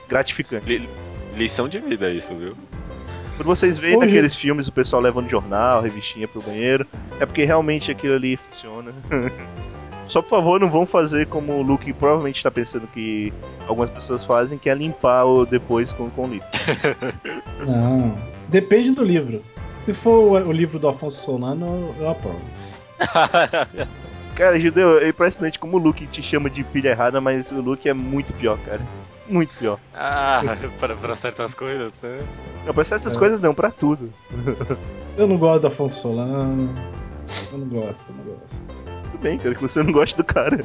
[0.08, 0.66] gratificante.
[0.66, 0.88] li-
[1.36, 2.56] lição de vida isso, viu?
[3.36, 6.86] Quando vocês veem Hoje- naqueles filmes o pessoal levando jornal, revistinha pro banheiro,
[7.20, 8.90] é porque realmente aquilo ali funciona.
[10.12, 13.32] Só por favor, não vão fazer como o Luke provavelmente está pensando que
[13.66, 16.46] algumas pessoas fazem, que é limpar o depois com, com o livro.
[17.66, 18.14] Não.
[18.46, 19.42] Depende do livro.
[19.82, 22.42] Se for o, o livro do Afonso Solano, eu, eu aprovo.
[24.36, 27.88] Cara, Judeu, é impressionante como o Luke te chama de pilha errada, mas o Luke
[27.88, 28.82] é muito pior, cara.
[29.26, 29.78] Muito pior.
[29.94, 30.42] ah,
[30.78, 32.18] pra, pra certas coisas, né?
[32.66, 33.18] Não, pra certas É.
[33.18, 34.12] coisas não, pra tudo.
[35.16, 36.74] Eu não gosto do Afonso Solano.
[37.50, 38.64] Eu não gosto, eu não gosto.
[39.12, 40.64] Tudo bem, cara, que você não gosta do cara.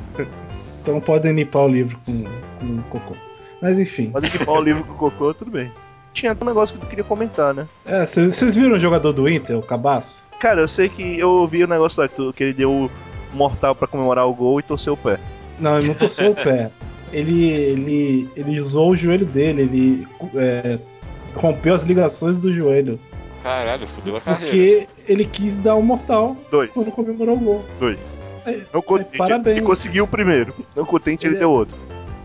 [0.82, 2.24] Então podem limpar o livro com,
[2.60, 3.16] com cocô.
[3.62, 4.10] Mas enfim.
[4.12, 5.72] Pode limpar o livro com cocô, tudo bem.
[6.14, 7.68] Tinha um negócio que tu queria comentar, né?
[7.86, 10.26] É, vocês viram o jogador do Inter, o Cabaço?
[10.40, 12.92] Cara, eu sei que eu ouvi o negócio lá que, tu- que ele deu o
[13.34, 15.20] mortal pra comemorar o gol e torceu o pé.
[15.60, 16.72] Não, ele não torceu o pé.
[17.12, 20.80] ele, ele, ele usou o joelho dele, ele é,
[21.36, 23.00] rompeu as ligações do joelho.
[23.44, 24.46] Caralho, fudeu a carreira.
[24.52, 26.72] Porque ele quis dar um mortal Dois.
[26.72, 27.66] quando comemorou o gol.
[27.80, 28.24] Dois.
[28.48, 29.58] É, Não contente, parabéns.
[29.58, 30.54] ele conseguiu o primeiro.
[30.76, 31.78] Não contente, ele Ele- deu outro.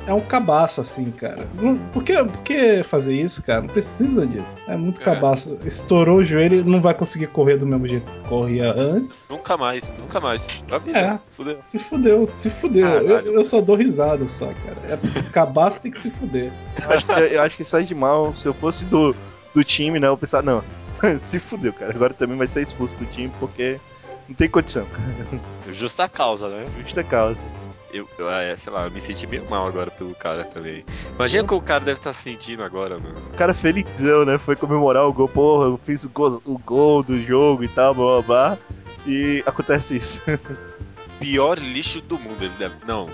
[0.06, 1.46] é um cabaço, assim, cara.
[1.92, 3.60] Por que, por que fazer isso, cara?
[3.60, 4.56] Não precisa disso.
[4.66, 5.04] É muito É.
[5.04, 5.58] cabaço.
[5.64, 9.28] Estourou o joelho, não vai conseguir correr do mesmo jeito que corria antes.
[9.30, 10.42] Nunca mais, nunca mais.
[10.66, 10.98] Pra vida.
[10.98, 11.18] É.
[11.36, 11.58] Fudeu.
[11.62, 12.86] Se fudeu, se fudeu.
[12.88, 13.32] Eu, Caralho.
[13.34, 14.76] eu só dou risada só, cara.
[14.94, 16.52] É, cabaço tem que se fuder.
[16.82, 18.34] Eu acho que, eu acho que sai de mal.
[18.34, 19.14] Se eu fosse do,
[19.54, 20.08] do time, né?
[20.08, 20.64] Eu pensar, não,
[21.20, 21.92] se fudeu, cara.
[21.94, 23.78] Agora também vai ser expulso do time porque
[24.28, 24.86] não tem condição.
[25.70, 26.64] Justa causa, né?
[26.80, 27.44] Justa causa.
[27.92, 30.82] Eu, eu, é, sei lá, eu me senti meio mal agora pelo cara também.
[31.14, 33.20] Imagina como o cara deve estar se sentindo agora, mano.
[33.32, 34.38] O cara felizão, né?
[34.38, 37.94] Foi comemorar o gol, porra, eu fiz o gol, o gol do jogo e tal,
[37.94, 38.58] blá blá blá.
[39.06, 40.22] E acontece isso.
[41.20, 42.76] Pior lixo do mundo, ele deve.
[42.86, 43.10] Não.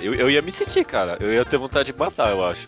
[0.00, 1.16] Eu, eu ia me sentir, cara.
[1.20, 2.66] Eu ia ter vontade de matar, eu acho.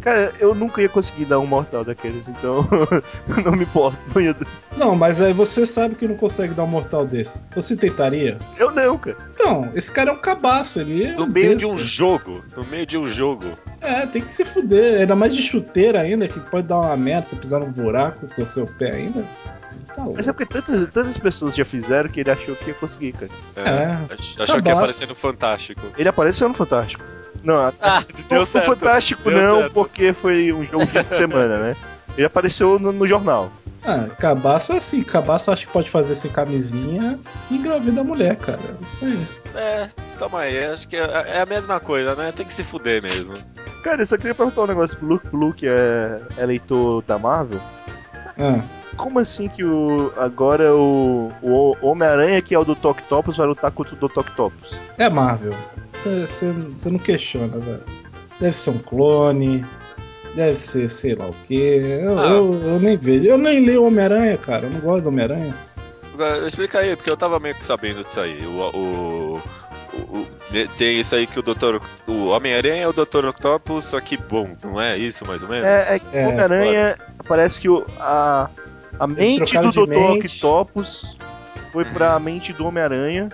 [0.00, 2.66] Cara, eu nunca ia conseguir dar um mortal daqueles, então
[3.44, 3.98] não me importo.
[4.14, 4.34] Não ia...
[4.76, 7.40] Não, mas aí você sabe que não consegue dar um mortal desse.
[7.54, 8.38] Você tentaria?
[8.56, 9.16] Eu não, cara.
[9.34, 11.58] Então, esse cara é um cabaço, ele é No um meio besta.
[11.58, 12.44] de um jogo.
[12.56, 13.44] No meio de um jogo.
[13.80, 15.00] É, tem que se fuder.
[15.00, 18.62] Ainda mais de chuteira ainda, que pode dar uma merda, se pisar num buraco, torcer
[18.62, 19.24] o pé ainda.
[19.94, 20.16] Tá louco.
[20.18, 23.30] Mas é porque tantas, tantas pessoas já fizeram que ele achou que ia conseguir, cara.
[23.56, 24.14] É, É.
[24.14, 24.70] ach- achou que ia Cabaço.
[24.76, 25.82] aparecer no Fantástico.
[25.98, 27.02] Ele apareceu no Fantástico.
[27.42, 29.72] Não, Ah, o, o Fantástico Deu não, certo.
[29.72, 31.76] porque foi um jogo de semana, né?
[32.16, 33.50] Ele apareceu no, no jornal.
[33.84, 38.36] Ah, cabaço é assim, cabaço acho que pode fazer sem camisinha e engravida a mulher,
[38.36, 38.58] cara.
[38.82, 39.26] Isso aí.
[39.54, 40.64] É, toma aí.
[40.64, 42.32] Acho que é, é a mesma coisa, né?
[42.34, 43.34] Tem que se fuder mesmo.
[43.84, 47.18] Cara, eu só queria perguntar um negócio pro Luke, pro Luke é, é leitor da
[47.20, 47.60] Marvel.
[48.36, 48.60] Ah,
[48.98, 53.70] Como assim que o agora o, o Homem-Aranha, que é o do Octopus, vai lutar
[53.70, 54.76] contra o do Octopus?
[54.98, 55.54] é Marvel.
[55.90, 57.82] Você não questiona, velho.
[58.40, 59.64] Deve ser um clone.
[60.34, 62.00] Deve ser sei lá o quê.
[62.02, 62.26] Eu, Ah.
[62.26, 63.24] eu, eu nem vejo.
[63.24, 64.66] Eu nem leio Homem-Aranha, cara.
[64.66, 65.54] Eu não gosto do Homem-Aranha.
[66.46, 68.44] Explica aí, porque eu tava meio que sabendo disso aí.
[68.44, 68.50] O.
[68.76, 69.42] o,
[69.94, 70.26] o- o-
[70.76, 71.80] tem isso aí que o Doutor.
[72.06, 75.66] O Homem-Aranha é o Doutor Octopus, só que bom, não é isso mais ou menos?
[75.66, 78.48] É, é que É, o Homem-Aranha parece que o, a,
[78.98, 79.92] a mente do Dr.
[79.94, 81.16] Octopus
[81.72, 83.28] foi pra mente do Homem-Aranha.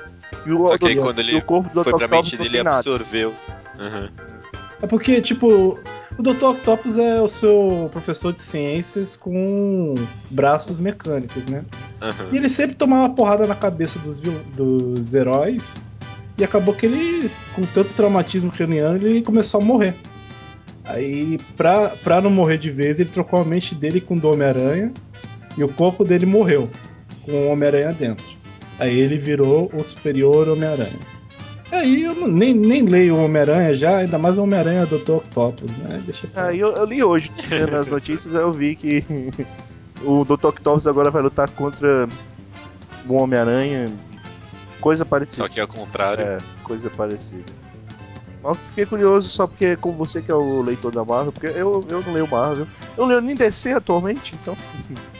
[0.47, 1.97] E o, Só que aí do- quando e ele o corpo do foi Dr.
[1.99, 3.35] pra Octopus mente dele absorveu.
[3.79, 4.09] Uhum.
[4.83, 5.79] É porque, tipo,
[6.19, 6.45] o Dr.
[6.45, 9.95] Octopus é o seu professor de ciências com
[10.31, 11.65] braços mecânicos, né?
[12.03, 12.29] Uhum.
[12.33, 15.77] E ele sempre tomava porrada na cabeça dos, dos heróis.
[16.37, 19.95] E acabou que ele, com tanto traumatismo craniano, ele começou a morrer.
[20.85, 24.29] Aí, pra, pra não morrer de vez, ele trocou a mente dele com o do
[24.31, 24.93] Homem-Aranha.
[25.57, 26.69] E o corpo dele morreu,
[27.25, 28.27] com o Homem-Aranha dentro.
[28.79, 30.99] Aí ele virou o superior Homem-Aranha.
[31.71, 35.13] Aí eu não- nem, nem leio o Homem-Aranha já, ainda mais o Homem-Aranha Dr.
[35.13, 36.03] Octopus, né?
[36.05, 36.47] Deixa lá.
[36.49, 39.05] Ah, eu, eu li hoje né, nas notícias, eu vi que
[40.05, 40.47] o Dr.
[40.49, 42.09] Octopus agora vai lutar contra
[43.09, 43.87] o Homem-Aranha.
[44.81, 45.45] Coisa parecida.
[45.47, 46.23] Só que ao contrário.
[46.23, 47.45] É, coisa parecida.
[48.45, 51.47] Mas eu fiquei curioso só porque, como você que é o leitor da Marvel, porque
[51.47, 52.67] eu, eu não leio Marvel.
[52.97, 54.55] Eu leio nem DC atualmente, então.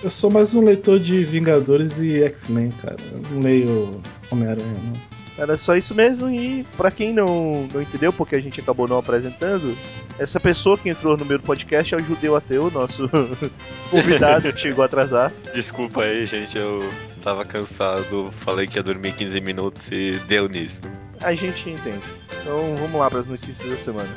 [0.03, 2.99] Eu sou mais um leitor de Vingadores e X-Men, cara.
[3.11, 5.15] Eu não leio Homem-Aranha, não.
[5.43, 6.29] Era só isso mesmo.
[6.29, 9.75] E pra quem não, não entendeu, porque a gente acabou não apresentando,
[10.19, 13.09] essa pessoa que entrou no meio do podcast é o Judeu Ateu, nosso
[13.91, 15.33] convidado que chegou atrasado.
[15.53, 16.89] Desculpa aí, gente, eu
[17.23, 20.83] tava cansado, falei que ia dormir 15 minutos e deu nisso.
[21.25, 22.05] A gente entende.
[22.41, 24.11] Então vamos lá para as notícias da semana.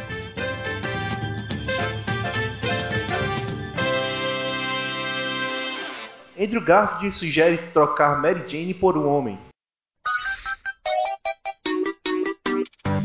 [6.38, 9.40] Andrew Garfield sugere trocar Mary Jane por um homem.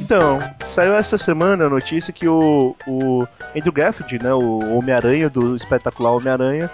[0.02, 5.56] Então, saiu essa semana a notícia que o, o Andrew Garfield, né, o Homem-Aranha do
[5.56, 6.70] espetacular Homem-Aranha,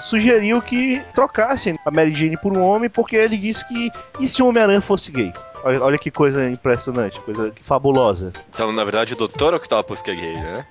[0.00, 4.42] sugeriu que trocassem a Mary Jane por um homem porque ele disse que e se
[4.42, 5.32] o Homem-Aranha fosse gay?
[5.64, 8.32] Olha, olha que coisa impressionante, coisa fabulosa.
[8.54, 10.66] Então, na verdade, o Doutor Octopus que é gay, né?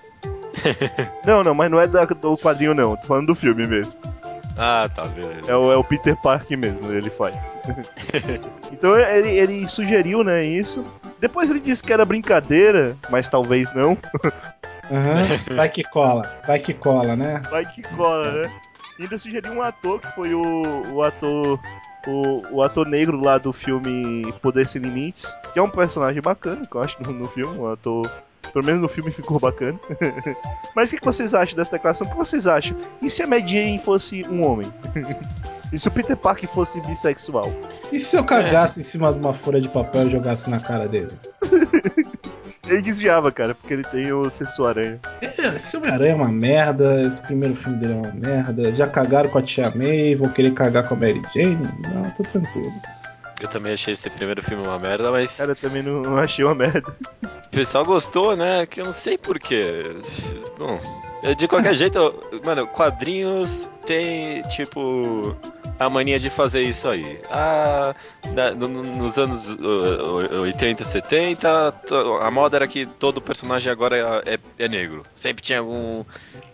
[1.25, 3.99] Não, não, mas não é da- do quadrinho não, tô falando do filme mesmo.
[4.57, 5.51] Ah, tá, beleza.
[5.51, 7.57] É o, é o Peter Parker mesmo, ele faz.
[8.71, 10.89] então ele, ele sugeriu, né, isso.
[11.19, 13.97] Depois ele disse que era brincadeira, mas talvez não.
[14.89, 15.25] Aham.
[15.57, 17.41] Vai que cola, vai que cola, né?
[17.51, 18.51] Vai que cola, né?
[18.99, 21.59] Ainda sugeriu um ator que foi o, o ator.
[22.07, 26.61] O, o ator negro lá do filme Poder Sem Limites, que é um personagem bacana,
[26.65, 27.57] que eu acho, no, no filme.
[27.57, 28.09] Um ator.
[28.53, 29.77] Pelo menos no filme ficou bacana.
[30.75, 32.07] Mas o que, que vocês acham dessa declaração?
[32.07, 32.77] O que vocês acham?
[33.01, 34.71] E se a Mad Jane fosse um homem?
[35.73, 37.51] e se o Peter Parker fosse bissexual?
[37.91, 40.87] E se eu cagasse em cima de uma folha de papel e jogasse na cara
[40.87, 41.11] dele?
[42.67, 44.99] Ele desviava, cara, porque ele tem o senso aranha.
[45.55, 48.75] É, Esse Homem-Aranha é uma merda, esse primeiro filme dele é uma merda.
[48.75, 51.57] Já cagaram com a Tia May, vão querer cagar com a Mary Jane?
[51.93, 52.73] Não, tô tranquilo.
[53.41, 56.43] Eu também achei esse primeiro filme uma merda, mas Cara, eu também não, não achei
[56.45, 56.83] uma merda.
[57.23, 58.65] o pessoal gostou, né?
[58.65, 59.93] Que eu não sei porquê.
[60.57, 60.79] Bom,
[61.33, 61.97] de qualquer jeito,
[62.45, 65.35] mano, quadrinhos tem, tipo,
[65.79, 67.19] a mania de fazer isso aí.
[67.31, 67.95] Ah,
[68.33, 73.71] na- no- no- nos anos uh, 80, 70, to- a moda era que todo personagem
[73.71, 75.03] agora é, é negro.
[75.15, 76.03] Sempre tinha algum,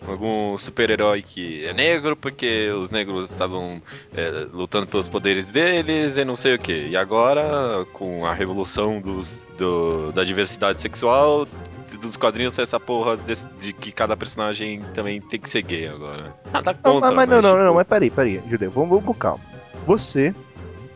[0.06, 3.80] algum super-herói que é negro, porque os negros estavam
[4.14, 6.88] é, lutando pelos poderes deles e não sei o que.
[6.88, 11.46] E agora, com a revolução dos, do- da diversidade sexual,
[11.96, 15.86] dos quadrinhos tem essa porra desse- de que cada personagem também tem que ser gay
[15.88, 16.34] agora.
[16.52, 19.04] Nada Não, contra, mas, mas não, não, tipo, não, mas peraí, peraí, Judeu, vamos, vamos
[19.04, 19.44] com calma.
[19.86, 20.34] Você,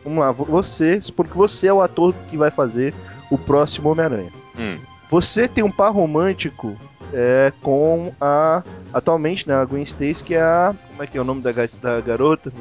[0.03, 2.93] vamos lá, vo- você, porque você é o ator que vai fazer
[3.29, 4.31] o próximo Homem-Aranha.
[4.57, 4.77] hum,
[5.09, 6.77] Você tem um par romântico
[7.13, 8.61] é, com a.
[8.93, 9.55] Atualmente, né?
[9.55, 10.75] A Gwen Stacy, que é a.
[10.89, 12.51] Como é que é o nome da, ga- da garota?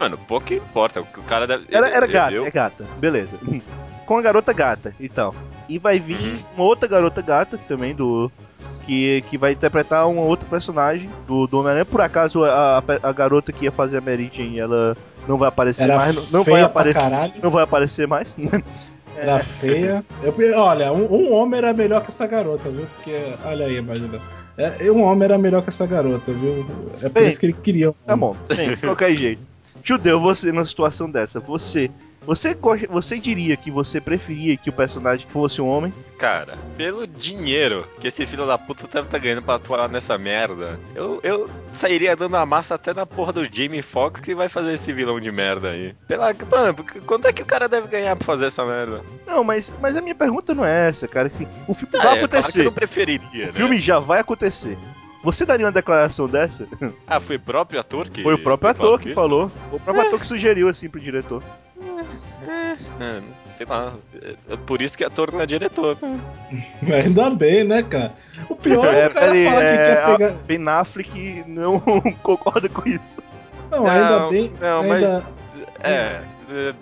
[0.00, 1.00] Mano, pouco importa.
[1.00, 1.66] O cara deve.
[1.70, 3.30] Era, era eu- gata, eu- é gata, beleza.
[4.04, 5.32] Com a garota gata e tal.
[5.68, 8.30] E vai vir uma outra garota gata também do.
[8.84, 11.84] Que, que vai interpretar um outro personagem do, do Homem-Aranha.
[11.84, 15.96] Por acaso a, a, garota que ia fazer a Jane, ela não vai aparecer Era
[15.96, 16.30] mais.
[16.30, 17.32] Não, não vai aparecer.
[17.42, 18.36] Não vai aparecer mais.
[19.16, 20.04] era feia.
[20.22, 22.86] Eu- olha, um, um homem era melhor que essa garota, viu?
[22.94, 24.20] Porque, olha aí, imagina.
[24.56, 26.66] É, um homem era melhor que essa garota, viu?
[27.02, 27.90] É por Bem, isso que ele queria.
[27.90, 29.46] um Tá bom, bem, de qualquer jeito.
[29.86, 31.90] Judeu, você numa situação dessa, você.
[32.22, 35.94] Você, gosta- você diria que você preferia que o personagem fosse um homem?
[36.18, 40.76] Cara, pelo dinheiro que esse filho da puta deve estar ganhando pra atuar nessa merda,
[40.92, 44.72] eu, eu sairia dando a massa até na porra do Jamie Foxx que vai fazer
[44.74, 45.94] esse vilão de merda aí.
[46.08, 46.34] Pela.
[46.50, 46.74] Mano,
[47.06, 49.02] quanto é que o cara deve ganhar pra fazer essa merda?
[49.24, 51.28] Não, mas, mas a minha pergunta não é essa, cara.
[51.28, 52.66] Assim, o filme Ah, vai é, claro que acontecer.
[52.66, 53.48] eu preferiria, o né?
[53.52, 54.76] filme já vai acontecer.
[55.26, 56.66] Você daria uma declaração dessa?
[57.06, 58.22] Ah, foi o próprio ator que.
[58.22, 59.14] Foi o próprio ator que isso?
[59.16, 59.50] falou.
[59.70, 61.42] Foi o próprio ator que sugeriu assim pro diretor.
[63.00, 63.94] É, sei lá.
[64.48, 65.98] É por isso que ator não é diretor.
[67.04, 68.14] Ainda bem, né, cara?
[68.48, 70.30] O pior é, É, o cara peraí, que é, quer a- pegar.
[70.46, 71.80] Ben Affleck não
[72.22, 73.18] concorda com isso.
[73.70, 74.52] Não, ainda Não, bem.
[74.60, 75.24] não, ainda...
[75.82, 76.22] É, é,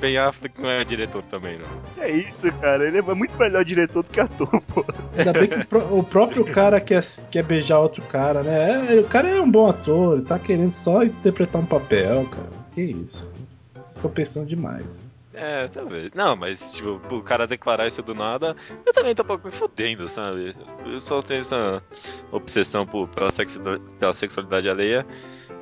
[0.01, 1.67] Ben Affleck não é diretor também, não.
[1.95, 2.87] Que é isso, cara?
[2.87, 4.85] Ele é muito melhor diretor do que ator, pô.
[5.17, 8.95] Ainda bem que o, pró- o próprio cara quer, quer beijar outro cara, né?
[8.97, 12.49] É, o cara é um bom ator, ele tá querendo só interpretar um papel, cara.
[12.73, 13.35] Que isso?
[13.75, 15.05] Vocês estão pensando demais.
[15.33, 16.11] É, talvez.
[16.15, 18.55] Não, mas, tipo, o cara declarar isso do nada,
[18.87, 20.55] eu também tô um pouco me fudendo, sabe?
[20.87, 21.83] Eu só tenho essa
[22.31, 25.05] obsessão por, pela, sexualidade, pela sexualidade alheia.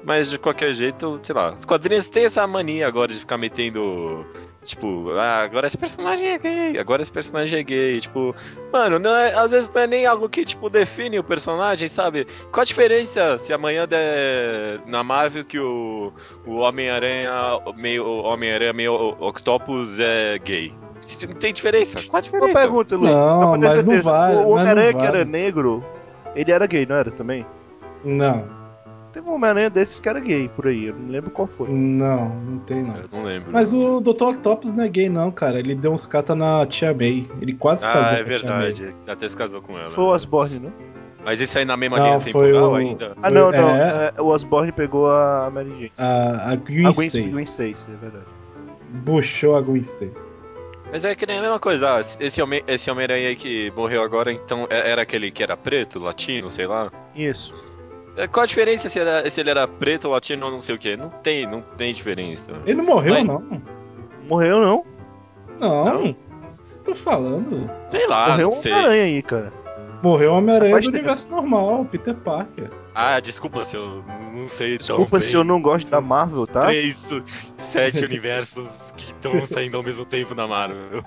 [0.05, 4.27] Mas de qualquer jeito, sei lá, os quadrinhos têm essa mania agora de ficar metendo.
[4.65, 8.01] Tipo, ah, agora esse personagem é gay, agora esse personagem é gay.
[8.01, 8.35] Tipo,
[8.73, 12.27] mano, não é, às vezes não é nem algo que, tipo, define o personagem, sabe?
[12.53, 16.13] Qual a diferença se amanhã der na Marvel que o,
[16.47, 17.31] o Homem-Aranha,
[17.77, 20.73] meio o Homem-Aranha meio Octopus é gay?
[21.29, 21.97] Não tem diferença?
[22.09, 22.61] Qual a Uma diferença?
[22.61, 23.11] pergunta, Luiz.
[23.13, 25.17] Não, mas não vale, O Homem-Aranha que vale.
[25.17, 25.85] era negro,
[26.37, 27.45] ele era gay, não era também?
[28.05, 28.45] Não,
[29.13, 31.69] Teve um Homem-Aranha desses que era gay por aí, eu não lembro qual foi.
[31.69, 32.97] não, não tem não.
[32.97, 33.53] Eu não lembro.
[33.53, 34.23] Mas o Dr.
[34.25, 35.59] Octopus não é gay, não, cara.
[35.59, 37.29] Ele deu uns cata na Tia May.
[37.41, 38.73] Ele quase Ah, casou é com a Tia May.
[38.73, 38.95] verdade.
[39.07, 39.91] Até se casou com ela.
[39.91, 40.15] Foi o né?
[40.15, 40.73] Osborne, não?
[41.25, 43.13] Mas isso aí na mesma Não, linha foi temporal o- ainda?
[43.23, 43.69] Ah, não, não.
[43.71, 44.13] é.
[44.17, 45.93] é, o Osborne pegou a Mary Jane.
[45.99, 47.23] A, a Gwen, a Gwen, Stacy.
[47.31, 48.25] Gwen Stacy, é verdade.
[49.05, 50.35] Buchou a Gwen Stacy.
[50.91, 51.97] Mas é que nem a mesma coisa.
[51.97, 55.57] Ah, esse Homem- esse Homem-Aranha aí que morreu agora, então é- era aquele que era
[55.57, 56.91] preto, latino, sei lá.
[57.15, 57.55] Isso.
[58.17, 60.79] É, Qual a diferença se, era- se ele era preto, latino ou não sei o
[60.79, 60.97] que?
[60.97, 62.51] Não tem, não tem diferença.
[62.67, 63.63] Ele não morreu, Mas- não.
[64.29, 64.85] Morreu, não.
[65.59, 65.85] Não.
[65.85, 66.05] Não?
[66.05, 66.17] O que
[66.53, 67.71] Vocês estão falando?
[67.87, 68.61] Sei lá, Morreu não um.
[68.61, 69.53] Homem-Aranha aí, cara.
[70.03, 70.97] Morreu Homem-Aranha do tempo.
[70.97, 72.71] universo normal, Peter Parker.
[72.95, 75.21] Ah, desculpa se eu não sei tão Desculpa bem.
[75.21, 76.67] se eu não gosto da Marvel, tá?
[76.67, 77.09] Três,
[77.57, 81.03] sete universos que estão saindo ao mesmo tempo na Marvel.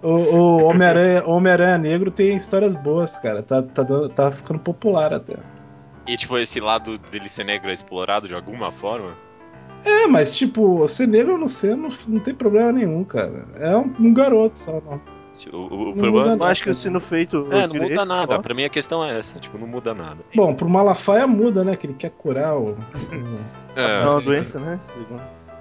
[0.00, 3.42] O, o Homem-Aranha Homem Negro tem histórias boas, cara.
[3.42, 5.34] Tá, tá, tá ficando popular até.
[6.08, 9.12] E tipo, esse lado dele ser negro é explorado de alguma forma?
[9.84, 13.44] É, mas tipo, ser negro ou não ser não, não tem problema nenhum, cara.
[13.56, 15.00] É um, um garoto só, não.
[15.52, 16.30] O, o, o Não problema.
[16.32, 17.46] muda Eu acho que sendo feito.
[17.52, 18.34] É, não direito, muda nada.
[18.36, 18.42] ó.
[18.42, 20.18] Pra mim a questão é essa, tipo, não muda nada.
[20.34, 21.76] Bom, pro Malafaia muda, né?
[21.76, 22.70] Que ele quer curar o.
[22.70, 22.76] o-
[23.76, 24.80] É, É uma doença, né?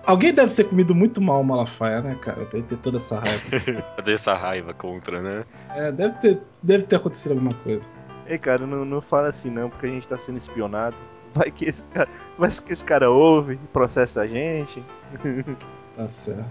[0.04, 2.44] Alguém deve ter comido muito mal o Malafaia, né, cara?
[2.46, 3.42] Pra ele ter toda essa raiva.
[3.98, 5.44] Cadê essa raiva contra, né?
[5.76, 7.82] É, deve ter, deve ter acontecido alguma coisa.
[8.28, 10.96] Ei, cara, não, não fala assim não, porque a gente tá sendo espionado.
[11.34, 14.84] Vai que esse cara, vai que esse cara ouve e processa a gente.
[15.96, 16.46] Tá certo.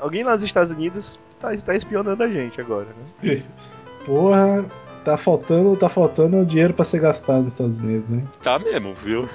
[0.00, 2.88] Alguém lá nos Estados Unidos tá, tá espionando a gente agora,
[3.22, 3.40] né?
[4.04, 4.64] Porra.
[5.04, 8.28] tá faltando, tá faltando dinheiro pra ser gastado nos Estados Unidos, hein?
[8.42, 9.28] Tá mesmo, viu?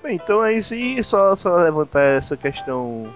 [0.00, 3.12] Bem, então é isso aí, só, só levantar essa questão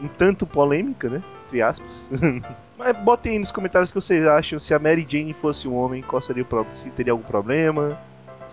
[0.00, 1.22] um tanto polêmica, né?
[1.46, 2.08] Entre aspas.
[2.80, 4.58] Mas botem aí nos comentários o que vocês acham.
[4.58, 6.74] Se a Mary Jane fosse um homem, qual seria o próprio?
[6.74, 7.98] Se teria algum problema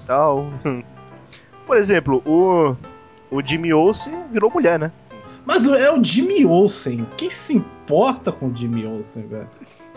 [0.05, 0.47] tal.
[1.65, 2.75] Por exemplo, o,
[3.33, 4.91] o Jimmy Olsen virou mulher, né?
[5.45, 7.07] Mas é o Jimmy Olsen.
[7.15, 9.49] Quem se importa com o Jimmy Olsen, velho?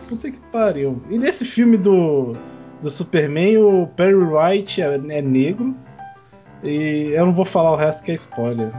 [0.09, 1.03] Puta que pariu.
[1.11, 2.37] E nesse filme do,
[2.81, 5.75] do Superman, o Perry White é, é negro.
[6.62, 8.73] E eu não vou falar o resto que é spoiler.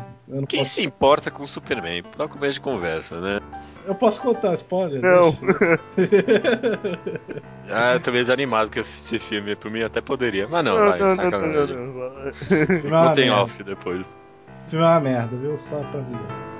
[0.47, 0.75] Quem posso...
[0.75, 2.03] se importa com o Superman?
[2.03, 3.39] Pra começo de conversa, né?
[3.85, 5.01] Eu posso contar spoiler?
[5.01, 5.35] Não.
[7.69, 9.55] ah, eu tô meio desanimado com esse filme.
[9.55, 11.75] Por mim até poderia, mas não, não, vai, não, sacanagem.
[11.75, 12.21] não, não, não.
[12.21, 13.43] É uma Botem merda.
[13.43, 14.17] off depois.
[14.61, 15.57] Esse filme é uma merda, viu?
[15.57, 16.51] Só pra avisar.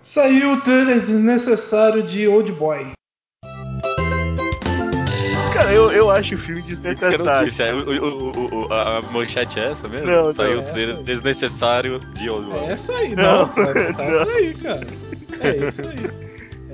[0.00, 2.92] Saiu o trailer desnecessário de Old Boy.
[5.94, 7.40] Eu, acho o filme Isso que é desnecessário.
[7.40, 7.74] notícia.
[7.74, 10.06] O, o, o, o- a manchete é essa mesmo?
[10.06, 11.02] Não, Saiu não, o é trailer aí.
[11.02, 12.50] desnecessário de Old.
[12.52, 13.74] É isso aí, Não, botar
[14.04, 14.12] não.
[14.12, 14.86] isso aí, cara.
[15.40, 16.21] É isso aí.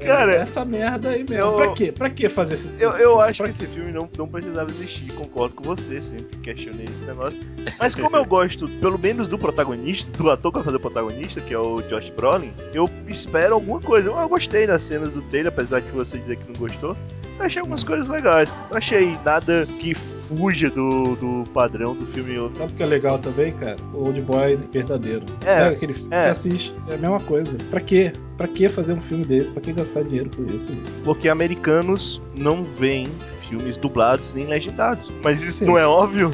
[0.01, 1.35] É Cara, essa merda aí mesmo.
[1.45, 1.93] eu- Pra quê?
[1.93, 3.23] Pra que fazer esse Eu, esse eu filme?
[3.25, 7.05] acho Pra que esse filme não, não precisava existir, concordo com você, sempre questionei esse
[7.05, 7.41] negócio.
[7.79, 11.41] Mas como eu gosto, pelo menos do protagonista, do ator que vai fazer o protagonista,
[11.41, 14.11] que é o Josh Brolin, eu espero alguma coisa.
[14.11, 16.97] Eu, gostei das cenas do trailer, apesar de você dizer que não gostou.
[17.39, 18.53] Eu achei algumas coisas legais.
[18.71, 22.35] Não achei nada que fuja do, do padrão do filme.
[22.57, 23.77] Sabe o que é legal também, cara?
[23.95, 25.25] O Old Boy verdadeiro.
[25.47, 26.19] É, Sabe aquele filme que é.
[26.23, 27.57] você assiste, é a mesma coisa.
[27.71, 28.13] Pra quê?
[28.39, 29.51] Pra que fazer um filme desse?
[29.51, 30.71] Pra que gastar dinheiro com isso?
[31.05, 33.07] Porque americanos não veem
[33.41, 35.05] filmes dublados nem legendados.
[35.25, 35.67] Mas isso Sim.
[35.67, 36.31] não é óbvio?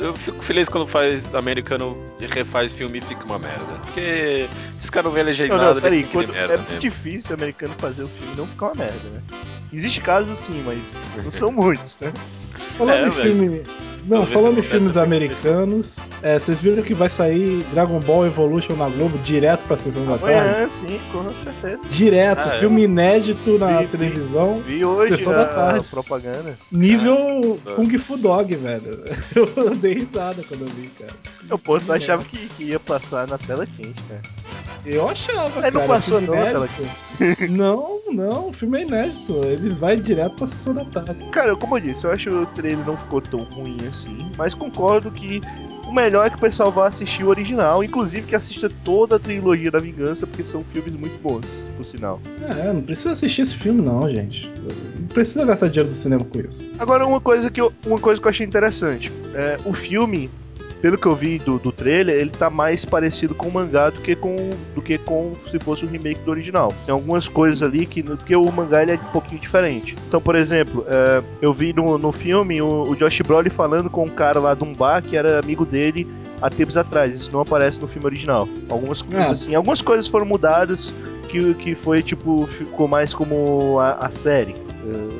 [0.00, 3.74] Eu fico feliz quando faz americano e refaz filme e fica uma merda.
[3.84, 4.48] Porque
[4.78, 6.04] esses caras não vêem Não, legendado, não, eles peraí.
[6.04, 9.08] quando- merda é muito difícil o americano fazer o filme e não ficar uma merda,
[9.14, 9.22] né?
[9.72, 12.12] Existe casos sim, mas não são muitos, né?
[12.78, 13.62] Falando É, em mas- filme.
[14.06, 18.88] Não, falando em filmes americanos, é, vocês viram que vai sair Dragon Ball Evolution na
[18.88, 20.34] Globo direto pra sessão da tarde?
[20.50, 21.78] Amanhã, sim, com certeza.
[21.88, 22.58] Direto, Ah, é?
[22.58, 23.90] filme inédito na Vi, vi.
[23.90, 24.60] televisão.
[24.64, 25.86] Vi hoje Sessão a da tarde.
[25.90, 26.58] propaganda.
[26.70, 27.72] Nível Ah.
[27.72, 29.04] Kung Fu Dog, velho.
[29.56, 31.12] Eu dei risada quando eu vi, cara.
[31.48, 34.20] Eu, pô, tu achava que, que ia passar na tela quente, cara.
[34.84, 35.86] Eu achava, Aí não cara.
[35.86, 36.82] passou não inédito.
[37.50, 39.32] Não, não, o filme é inédito.
[39.44, 41.24] Ele vai direto pra sessão da tarde.
[41.30, 44.54] Cara, como eu disse, eu acho que o trailer não ficou tão ruim assim, mas
[44.54, 45.40] concordo que
[45.86, 49.18] o melhor é que o pessoal vá assistir o original, inclusive que assista toda a
[49.20, 52.20] trilogia da Vingança, porque são filmes muito bons, por sinal.
[52.42, 54.50] É, não precisa assistir esse filme, não, gente.
[54.98, 56.68] Não precisa gastar dinheiro do cinema com isso.
[56.78, 59.12] Agora, uma coisa que eu, uma coisa que eu achei interessante.
[59.34, 60.28] É, o filme,
[60.82, 64.00] pelo que eu vi do, do trailer, ele tá mais parecido com o mangá do
[64.02, 64.36] que com,
[64.74, 66.74] do que com se fosse o remake do original.
[66.84, 68.02] Tem algumas coisas ali que.
[68.02, 69.96] Porque o mangá ele é um pouquinho diferente.
[70.08, 74.04] Então, por exemplo, é, eu vi no, no filme o, o Josh Brolin falando com
[74.04, 76.06] um cara lá de um bar que era amigo dele
[76.40, 77.14] há tempos atrás.
[77.14, 78.48] Isso não aparece no filme original.
[78.68, 79.32] Algumas coisas Ah.
[79.32, 79.54] assim.
[79.54, 80.92] Algumas coisas foram mudadas.
[81.28, 84.54] Que, que foi tipo, ficou mais como a, a série.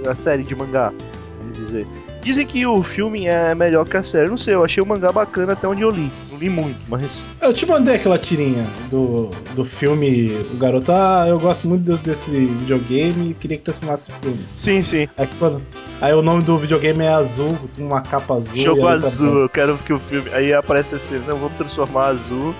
[0.05, 0.93] eh, A série de mangá,
[1.39, 1.87] vamos dizer.
[2.23, 4.29] Dizem que o filme é melhor que a série.
[4.29, 6.11] Não sei, eu achei o mangá bacana até onde eu li.
[6.31, 7.27] Não li muito, mas.
[7.41, 10.93] Eu te mandei aquela tirinha do, do filme O Garoto.
[10.93, 14.39] Ah, eu gosto muito desse videogame e queria que transformasse em filme.
[14.57, 15.09] Sim, sim.
[15.19, 15.61] Aí, quando,
[16.01, 18.57] aí o nome do videogame é azul, com uma capa azul.
[18.57, 19.43] Jogo azul, branca.
[19.43, 20.31] eu quero que o filme.
[20.33, 22.55] Aí aparece assim, não, vamos transformar azul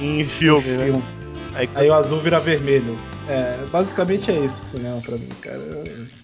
[0.00, 0.84] em filme, né?
[0.86, 1.02] Filme.
[1.54, 2.96] Aí, Aí o azul vira vermelho.
[3.28, 5.62] É, basicamente é isso o cinema pra mim, cara.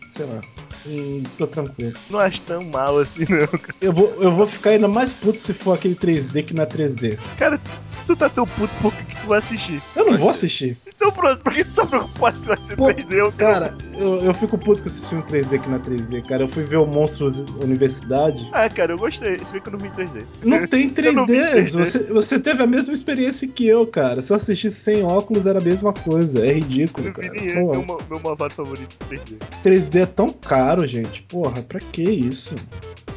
[0.08, 0.40] Sei lá.
[0.88, 1.92] Hum, tô tranquilo.
[2.10, 3.46] não acho tão mal assim, não.
[3.46, 3.74] cara.
[3.80, 6.66] Eu vou, eu vou ficar ainda mais puto se for aquele 3D que não é
[6.66, 7.18] 3D.
[7.38, 9.80] Cara, se tu tá tão puto, por que, que tu vai assistir?
[9.94, 10.76] Eu não vou assistir.
[10.86, 13.12] Então pronto, por que tu tá preocupado se vai ser Pô, 3D?
[13.12, 16.42] Eu- Cara, eu, eu fico puto com esse filme 3D que não é 3D, cara.
[16.44, 18.48] Eu fui ver o Monstros Universidade.
[18.52, 19.38] Ah, cara, eu gostei.
[19.44, 20.22] Se bem que eu não vi em 3D.
[20.44, 21.54] Não tem Eu não vi 3D.
[21.64, 21.78] 3D.
[21.78, 24.20] Você, você teve a mesma experiência que eu, cara.
[24.22, 26.44] Se eu assistisse sem óculos era a mesma coisa.
[26.44, 27.30] É ridículo, cara.
[27.30, 29.38] nem Pô, meu, meu malvado favorito em 3D.
[29.62, 31.22] 3D é tão caro, gente.
[31.24, 32.54] Porra, pra que isso?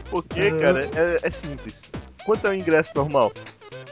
[0.10, 0.60] Porque, Ah.
[0.60, 1.84] cara, é, é simples.
[2.26, 3.32] Quanto é o ingresso normal?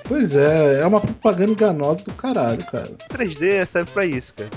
[0.04, 2.90] Pois é, é uma propaganda enganosa do caralho, cara.
[3.10, 4.50] 3D serve pra isso, cara.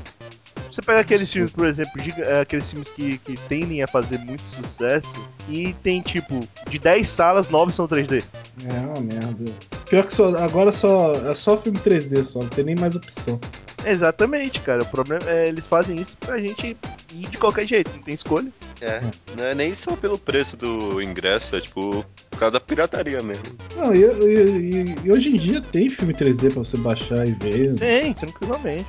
[0.72, 4.50] Você pega aqueles filmes, por exemplo, é, aqueles filmes que, que tendem a fazer muito
[4.50, 8.24] sucesso e tem tipo, de 10 salas, 9 são 3D.
[8.66, 9.52] É uma merda.
[9.90, 13.38] Pior que só, agora só, é só filme 3D só, não tem nem mais opção.
[13.84, 14.82] Exatamente, cara.
[14.82, 16.76] O problema é eles fazem isso pra gente
[17.12, 18.48] ir de qualquer jeito, não tem escolha.
[18.80, 19.02] É,
[19.36, 23.44] não é nem só pelo preço do ingresso, é tipo por causa da pirataria mesmo.
[23.76, 27.32] Não, e, e- e- e hoje em dia tem filme 3D pra você baixar e
[27.32, 27.74] ver.
[27.74, 28.86] Tem, tranquilamente.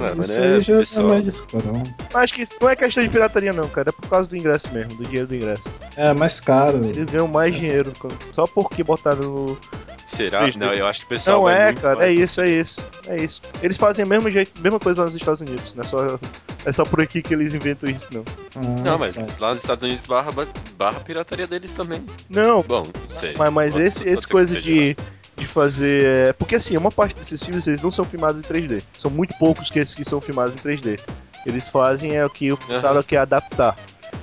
[0.00, 1.82] Ué, mas Isso né, aí já pessoal, não é mais desculpa, não.
[2.12, 3.90] Mas acho que isso não é questão de pirataria, não, cara.
[3.90, 5.70] É por causa do ingresso mesmo, do dinheiro do ingresso.
[5.96, 6.84] É mais caro.
[6.84, 7.92] Eles ganham mais dinheiro
[8.34, 9.58] só porque botaram no.
[10.04, 10.42] Será?
[10.42, 10.58] Triste.
[10.58, 11.40] Não, eu acho que o pessoal.
[11.42, 12.76] Não, é, cara, mais- é isso, é isso.
[13.08, 13.40] É isso.
[13.62, 16.18] Eles fazem a mesma, jeito, mesma coisa lá nos Estados Unidos, não é só,
[16.66, 18.22] é só por aqui que eles inventam isso, não.
[18.56, 20.28] Ah, Não, mas lá nos Estados Unidos barra,
[20.76, 22.04] barra a pirataria deles também.
[22.28, 23.34] Não, Bom, não sei.
[23.36, 24.96] mas, mas Pode- esse, pode esse coisa de,
[25.36, 26.02] de fazer.
[26.28, 28.82] é, Porque assim, uma parte desses filmes eles não são filmados em 3D.
[28.98, 31.00] São muito poucos que, que são filmados em 3D.
[31.46, 33.76] Eles fazem é o que o pessoal quer adaptar.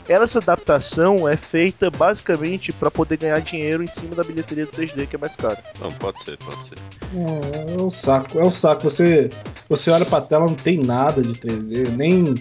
[0.07, 5.07] Essa adaptação é feita basicamente para poder ganhar dinheiro em cima da bilheteria do 3D,
[5.07, 5.57] que é mais caro.
[5.79, 6.75] Não, pode ser, pode ser.
[7.13, 8.83] É, é um saco, é um saco.
[8.83, 9.29] Você,
[9.69, 12.33] você olha pra tela, não tem nada de 3D, nem,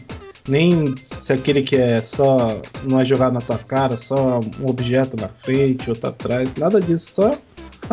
[0.49, 2.61] nem se aquele que é só.
[2.89, 7.11] não é jogado na tua cara, só um objeto na frente, outro atrás, nada disso,
[7.13, 7.39] só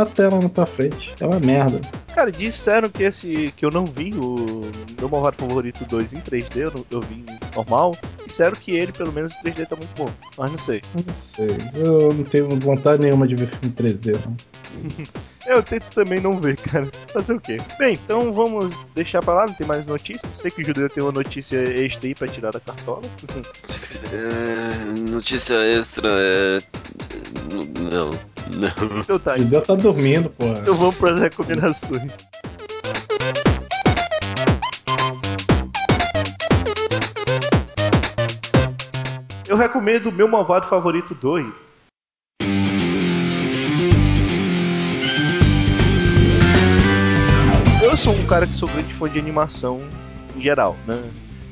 [0.03, 1.13] a tela na tua frente.
[1.19, 1.81] É uma merda.
[2.13, 4.69] Cara, disseram que esse que eu não vi o
[4.99, 7.23] meu malvado favorito 2 em 3D, eu, eu vi
[7.55, 7.95] normal.
[8.25, 10.09] Disseram que ele, pelo menos, em 3D tá muito bom.
[10.37, 10.81] Mas não sei.
[10.95, 11.47] Eu não sei.
[11.75, 14.19] Eu não tenho vontade nenhuma de ver filme 3D.
[14.25, 14.35] Não.
[15.47, 16.87] Eu tento também não ver, cara.
[17.13, 17.55] Fazer o quê?
[17.79, 20.37] Bem, então vamos deixar pra lá, não tem mais notícias.
[20.37, 23.01] Sei que o Judeu tem uma notícia extra aí pra tirar da cartola.
[24.13, 26.59] É, notícia extra é.
[27.91, 28.09] Não,
[28.55, 28.99] não.
[28.99, 30.59] então tá, O Deus tá dormindo, porra.
[30.59, 32.11] então vamos pras recomendações.
[39.47, 41.45] Eu recomendo o meu malvado favorito 2.
[47.81, 49.81] Eu sou um cara que sou grande fã de animação
[50.35, 51.01] em geral, né?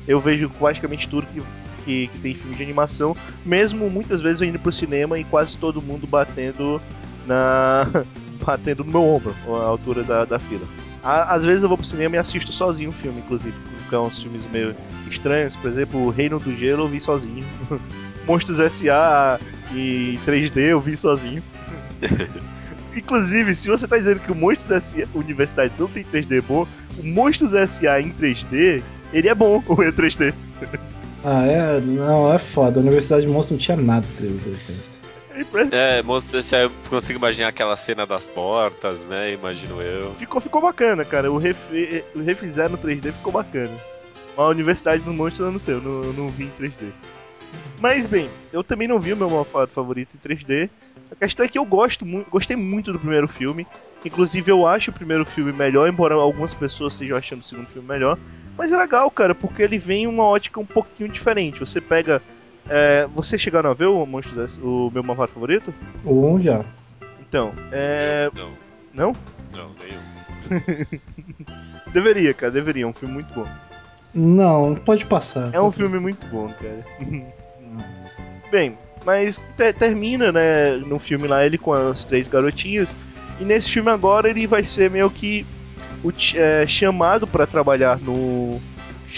[0.06, 1.40] Eu vejo praticamente tudo que,
[1.86, 5.56] que, que tem filme de animação, mesmo muitas vezes eu indo pro cinema e quase
[5.56, 6.82] todo mundo batendo
[7.26, 7.86] na.
[8.44, 10.66] batendo no meu ombro, a altura da, da fila.
[11.02, 14.20] Às vezes eu vou pro cinema e assisto sozinho um filme, inclusive, porque é uns
[14.20, 14.74] filmes meio
[15.08, 15.54] estranhos.
[15.54, 17.44] Por exemplo, O Reino do Gelo eu vi sozinho.
[18.26, 19.38] Monstros S.A.
[19.72, 21.42] e 3D eu vi sozinho.
[22.96, 25.06] Inclusive, se você tá dizendo que o Monstros S.A.
[25.16, 26.66] Universidade não tem 3D bom,
[26.98, 28.00] o Monstros S.A.
[28.00, 28.82] em 3D,
[29.12, 30.34] ele é bom, o é 3D.
[31.28, 31.80] Ah, é?
[31.80, 32.78] Não, é foda.
[32.78, 34.96] A Universidade de Monstro não tinha nada 3D, cara.
[35.72, 35.98] É.
[35.98, 39.32] É, monstro, se eu consigo imaginar aquela cena das portas, né?
[39.32, 40.12] Imagino eu.
[40.12, 41.30] Ficou, ficou bacana, cara.
[41.30, 43.74] O, refe, o refizer no 3D ficou bacana.
[44.36, 46.92] Mas a Universidade do Monstro eu não sei, eu não, eu não vi em 3D.
[47.80, 50.70] Mas bem, eu também não vi o meu malfado favorito em 3D.
[51.10, 53.66] A questão é que eu gosto muito, gostei muito do primeiro filme.
[54.04, 57.88] Inclusive eu acho o primeiro filme melhor, embora algumas pessoas estejam achando o segundo filme
[57.88, 58.16] melhor.
[58.56, 61.60] Mas é legal, cara, porque ele vem em uma ótica um pouquinho diferente.
[61.60, 62.22] Você pega.
[62.68, 65.72] É, você chegaram a ver o Monstros S- o meu malvado favorito?
[66.04, 66.64] O 1 já.
[67.20, 68.28] Então, é.
[68.34, 68.50] Não,
[68.92, 69.16] Não?
[69.54, 71.00] não, nenhum.
[71.92, 72.84] Deveria, cara, deveria.
[72.84, 73.46] É um filme muito bom.
[74.14, 75.50] Não, pode passar.
[75.54, 76.84] É um filme muito bom, cara.
[78.50, 82.94] Bem, mas te- termina, né, no filme lá ele com as três garotinhas.
[83.40, 85.44] E nesse filme agora ele vai ser meio que
[86.36, 88.60] é, chamado pra trabalhar no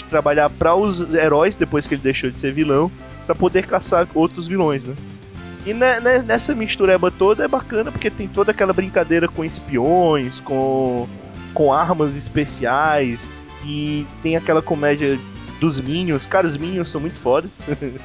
[0.07, 2.91] trabalhar para os heróis depois que ele deixou de ser vilão
[3.25, 4.95] pra poder caçar outros vilões, né?
[5.65, 10.39] E ne- ne- nessa mistureba toda é bacana porque tem toda aquela brincadeira com espiões,
[10.39, 11.07] com
[11.53, 13.29] com armas especiais
[13.65, 15.19] e tem aquela comédia
[15.59, 16.25] dos Minions.
[16.27, 17.51] Cara, os Minions são muito fodas.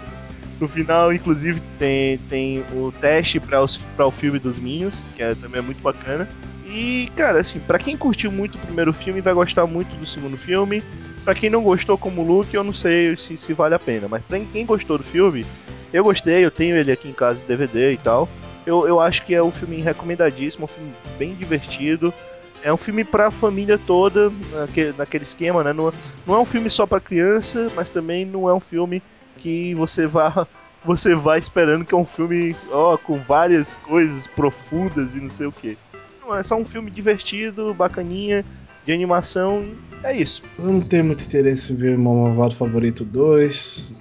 [0.60, 3.62] no final, inclusive, tem, tem o teste para
[4.06, 6.28] o filme dos Minions, que é, também é muito bacana.
[6.74, 10.36] E, cara, assim, pra quem curtiu muito o primeiro filme, vai gostar muito do segundo
[10.36, 10.82] filme.
[11.24, 14.08] Pra quem não gostou como Luke, eu não sei se, se vale a pena.
[14.08, 15.46] Mas pra quem gostou do filme,
[15.92, 18.28] eu gostei, eu tenho ele aqui em casa em DVD e tal.
[18.66, 22.12] Eu, eu acho que é um filme recomendadíssimo, um filme bem divertido.
[22.60, 25.72] É um filme pra família toda, naquele, naquele esquema, né?
[25.72, 25.92] Não,
[26.26, 29.00] não é um filme só pra criança, mas também não é um filme
[29.36, 30.44] que você vá
[30.84, 35.46] você vai esperando que é um filme ó, com várias coisas profundas e não sei
[35.46, 35.78] o que.
[36.24, 38.44] Não, é só um filme divertido, bacaninha,
[38.86, 39.66] de animação,
[40.02, 40.42] é isso.
[40.58, 43.92] Eu não tenho muito interesse em ver meu malvado favorito 2.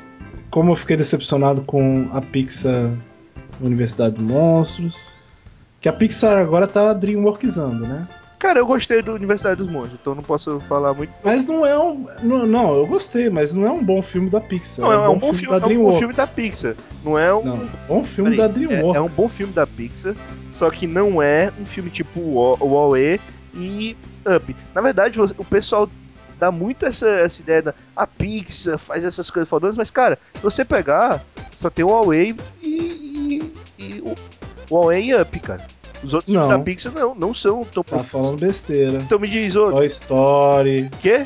[0.49, 2.91] Como eu fiquei decepcionado com a Pixar
[3.61, 5.17] Universidade de Monstros.
[5.82, 8.07] Que a Pixar agora tá Dreamworksando, né?
[8.43, 11.13] Cara, eu gostei do Universidade dos Monstros, então não posso falar muito.
[11.23, 12.05] Mas não é um.
[12.21, 14.83] Não, não, eu gostei, mas não é um bom filme da Pixar.
[14.83, 15.99] Não, é é um bom filme, da é um bom DreamWorks.
[15.99, 16.75] filme da Pixar.
[17.05, 17.45] Não é um.
[17.45, 18.95] Não, bom filme Peraí, da DreamWorks.
[18.95, 20.13] É, é um bom filme da Pixar,
[20.51, 23.17] só que não é um filme tipo Wall-E
[23.55, 23.95] e
[24.35, 24.53] Up.
[24.75, 25.89] Na verdade, o pessoal
[26.37, 30.43] dá muito essa, essa ideia da a Pixar faz essas coisas fodonas, mas cara, se
[30.43, 31.23] você pegar,
[31.55, 34.13] só tem o Wall-E e, e, e o
[34.69, 35.65] Wall-E e Up, cara.
[36.03, 36.57] Os outros filmes Não.
[36.57, 38.97] da Pixar não, não são tão Tá falando besteira.
[39.01, 41.25] Então me diz, ô, Toy Story, quê?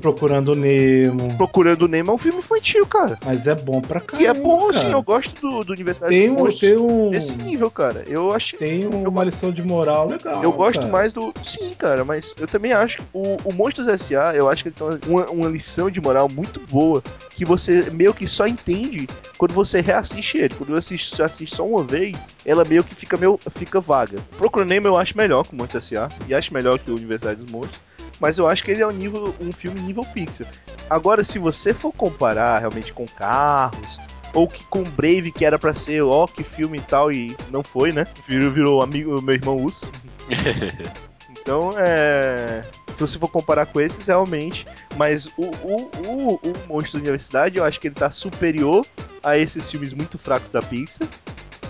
[0.00, 1.36] Procurando Nemo.
[1.36, 3.18] Procurando Nemo é um filme infantil, cara.
[3.24, 4.22] Mas é bom pra caramba.
[4.22, 4.78] E é bom, cara.
[4.78, 8.04] sim, eu gosto do, do Universidade Tem dos um, Monstros tem um, desse nível, cara.
[8.06, 8.58] Eu achei.
[8.58, 10.42] tem uma lição de moral legal.
[10.42, 10.92] Eu gosto cara.
[10.92, 11.32] mais do.
[11.42, 14.76] Sim, cara, mas eu também acho que o, o Monstros S.A., eu acho que ele
[14.76, 19.06] tem uma, uma lição de moral muito boa que você meio que só entende
[19.36, 20.54] quando você reassiste ele.
[20.54, 24.15] Quando você assiste só uma vez, ela meio que fica meio fica vaga.
[24.36, 26.08] Procura Nemo eu acho melhor que o Monstros S.A.
[26.26, 27.82] e acho melhor que o Universidade dos Monstros.
[28.20, 30.46] Mas eu acho que ele é um, nível, um filme nível Pixar.
[30.88, 34.00] Agora, se você for comparar realmente com carros,
[34.32, 37.62] ou que com Brave, que era pra ser, ó, que filme e tal, e não
[37.62, 38.06] foi, né?
[38.26, 39.90] Virou, virou amigo meu irmão Urso.
[41.46, 42.64] Então, é.
[42.92, 44.66] Se você for comparar com esses, realmente.
[44.96, 48.84] Mas o, o, o, o Monstro da Universidade, eu acho que ele tá superior
[49.22, 51.06] a esses filmes muito fracos da Pixar.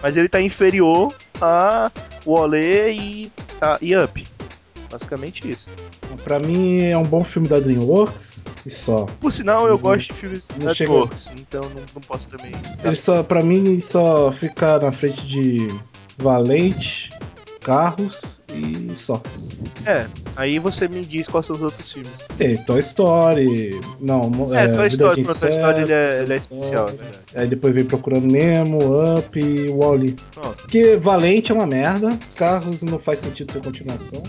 [0.02, 1.90] Mas ele tá inferior a
[2.26, 4.24] Wall-E e, a, e Up.
[4.90, 5.68] Basicamente isso.
[6.22, 9.04] Pra mim é um bom filme da DreamWorks e só.
[9.20, 12.52] Por sinal, eu gosto de filmes da chega- DreamWorks, então não, não posso também.
[12.84, 15.66] Ele só, pra mim, só fica na frente de
[16.18, 17.10] Valente,
[17.66, 19.20] Carros e só.
[19.84, 20.06] É,
[20.36, 22.12] aí você me diz quais são os outros filmes.
[22.38, 23.80] Tem Toy Story.
[24.00, 24.20] Não,
[24.54, 26.92] É, é, Toy Story, de no Toy Story ele é, ele é Inseto, especial, é
[26.92, 27.18] verdade.
[27.34, 28.78] Aí depois vem Procurando Nemo,
[29.18, 30.14] Up e Wally.
[30.30, 30.62] Pronto.
[30.62, 34.22] Porque Valente é uma merda, Carros não faz sentido ter continuação.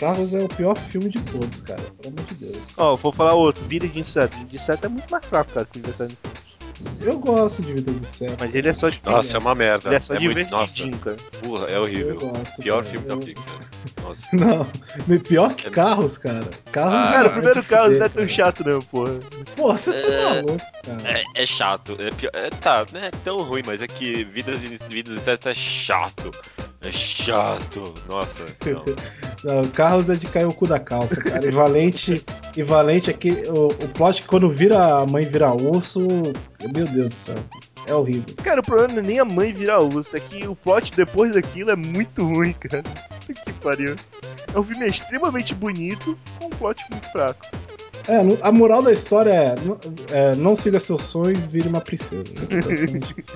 [0.00, 1.80] Carros é o pior filme de todos, cara.
[2.02, 2.58] Pelo amor de Deus.
[2.76, 4.36] Ó, vou falar outro, Vida de Inseto.
[4.36, 6.50] Vida de Inseto é muito mais fraco, cara, que o Universidade dos Monstros.
[7.00, 8.36] Eu gosto de Vida de Inseto.
[8.40, 9.00] Mas ele é só de.
[9.04, 9.88] Nossa, é uma merda.
[9.88, 11.16] ele é só muito, nossa, cara.
[11.42, 12.16] porra, é Eu horrível.
[12.18, 12.62] gosto.
[12.62, 12.86] Pior cara.
[12.90, 13.70] filme da Eu- Pixar.
[14.02, 14.20] Nossa.
[15.08, 16.40] Não, pior que Carros, cara.
[16.72, 18.28] Carros Ah, é Cara, o de primeiro fuder, não é tão cara.
[18.28, 19.20] chato, não, porra.
[19.56, 20.24] Pô, você tá É.
[20.42, 21.18] maluco, cara.
[21.18, 21.96] É, é chato.
[22.00, 25.20] É pior- é, tá, não é tão ruim, mas é que Vidas de Vidas de
[25.20, 26.30] Inseto é chato.
[26.82, 27.92] É chato.
[28.08, 28.84] Nossa, não.
[29.42, 31.46] Não, Carros é de cair o cu da calça, cara.
[31.46, 32.22] E Valente,
[32.54, 36.00] e Valente aqui, o, o plot que quando vira a mãe vira urso,
[36.74, 37.36] meu Deus do céu.
[37.86, 38.24] É horrível.
[38.44, 41.32] Cara, o problema não é nem a mãe virar urso, é que o plot depois
[41.34, 42.82] daquilo é muito ruim, cara.
[43.26, 43.94] Que pariu.
[44.54, 47.46] É um filme extremamente bonito, com um plot muito fraco.
[48.08, 48.16] É,
[48.46, 49.78] a moral da história é, não-
[50.12, 52.24] é, não siga seus sonhos, vire uma princesa.
[52.52, 53.34] Basicamente isso.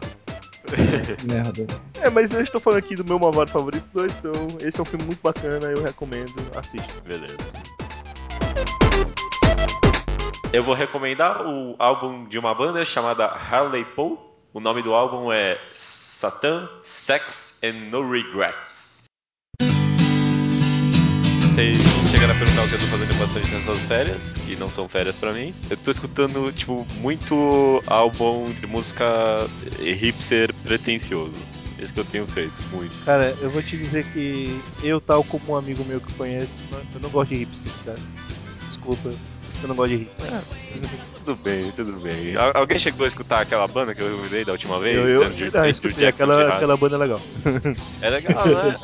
[1.25, 1.67] Merda.
[2.01, 4.85] É, mas eu estou falando aqui do meu malvado favorito 2, então esse é um
[4.85, 7.01] filme muito bacana, eu recomendo, assista.
[7.03, 7.37] Beleza.
[10.53, 14.17] Eu vou recomendar o álbum de uma banda chamada Harley Poe.
[14.53, 18.84] O nome do álbum é Satan, Sex and No Regrets.
[21.55, 21.79] Vocês
[22.11, 25.17] chegaram a perguntar o que eu tô fazendo bastante nessas férias, que não são férias
[25.17, 25.55] pra mim.
[25.71, 29.05] Eu tô escutando, tipo, muito álbum de música
[29.79, 31.37] hipster pretencioso.
[31.79, 32.93] Esse que eu tenho feito, muito.
[33.05, 36.49] Cara, eu vou te dizer que eu, tal como um amigo meu que eu conheço,
[36.73, 37.99] eu não gosto de hipsters, cara.
[38.67, 39.09] Desculpa,
[39.63, 40.45] eu não gosto de hipsters.
[41.25, 42.35] Tudo bem, tudo bem.
[42.37, 44.97] Al- alguém chegou a escutar aquela banda que eu convidei da última vez?
[44.97, 47.21] Eu, eu, Andrew- não, Andrew escutei, aquela, aquela banda é legal.
[48.03, 48.77] É legal, né?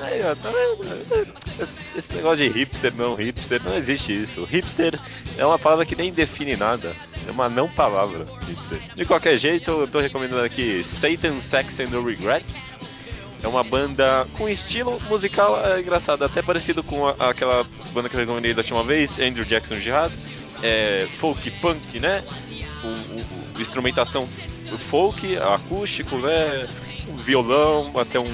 [1.96, 4.44] Esse negócio de hipster, não hipster, não existe isso.
[4.44, 4.98] Hipster
[5.36, 6.94] é uma palavra que nem define nada.
[7.26, 8.78] É uma não palavra, hipster.
[8.96, 12.72] De qualquer jeito, eu tô recomendando aqui Satan, Sex and No Regrets.
[13.42, 18.14] É uma banda com estilo musical é, engraçado, até parecido com a- aquela banda que
[18.14, 20.12] eu recomendei da última vez, Andrew Jackson Jihad.
[20.62, 22.22] É folk punk, né?
[22.84, 23.20] O, o-
[23.56, 24.28] o- instrumentação
[24.90, 26.68] folk, acústico, né?
[27.08, 28.30] Um violão, até um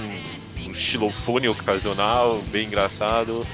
[0.76, 3.44] xilofone ocasional, bem engraçado.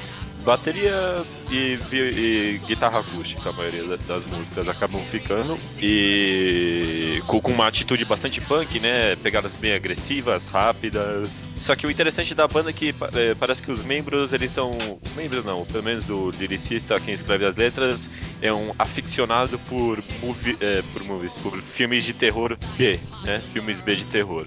[0.45, 5.57] Bateria e, vi- e guitarra acústica, a maioria da- das músicas acabam ficando.
[5.81, 9.15] E com, com uma atitude bastante punk, né?
[9.23, 11.45] Pegadas bem agressivas, rápidas.
[11.61, 14.77] Só que o interessante da banda é que é, parece que os membros, eles são.
[15.17, 18.09] Membros não, pelo menos o lyricista, quem escreve as letras,
[18.41, 23.41] é um aficionado por, movie, é, por movies, por filmes de terror B, né?
[23.53, 24.45] Filmes B de terror.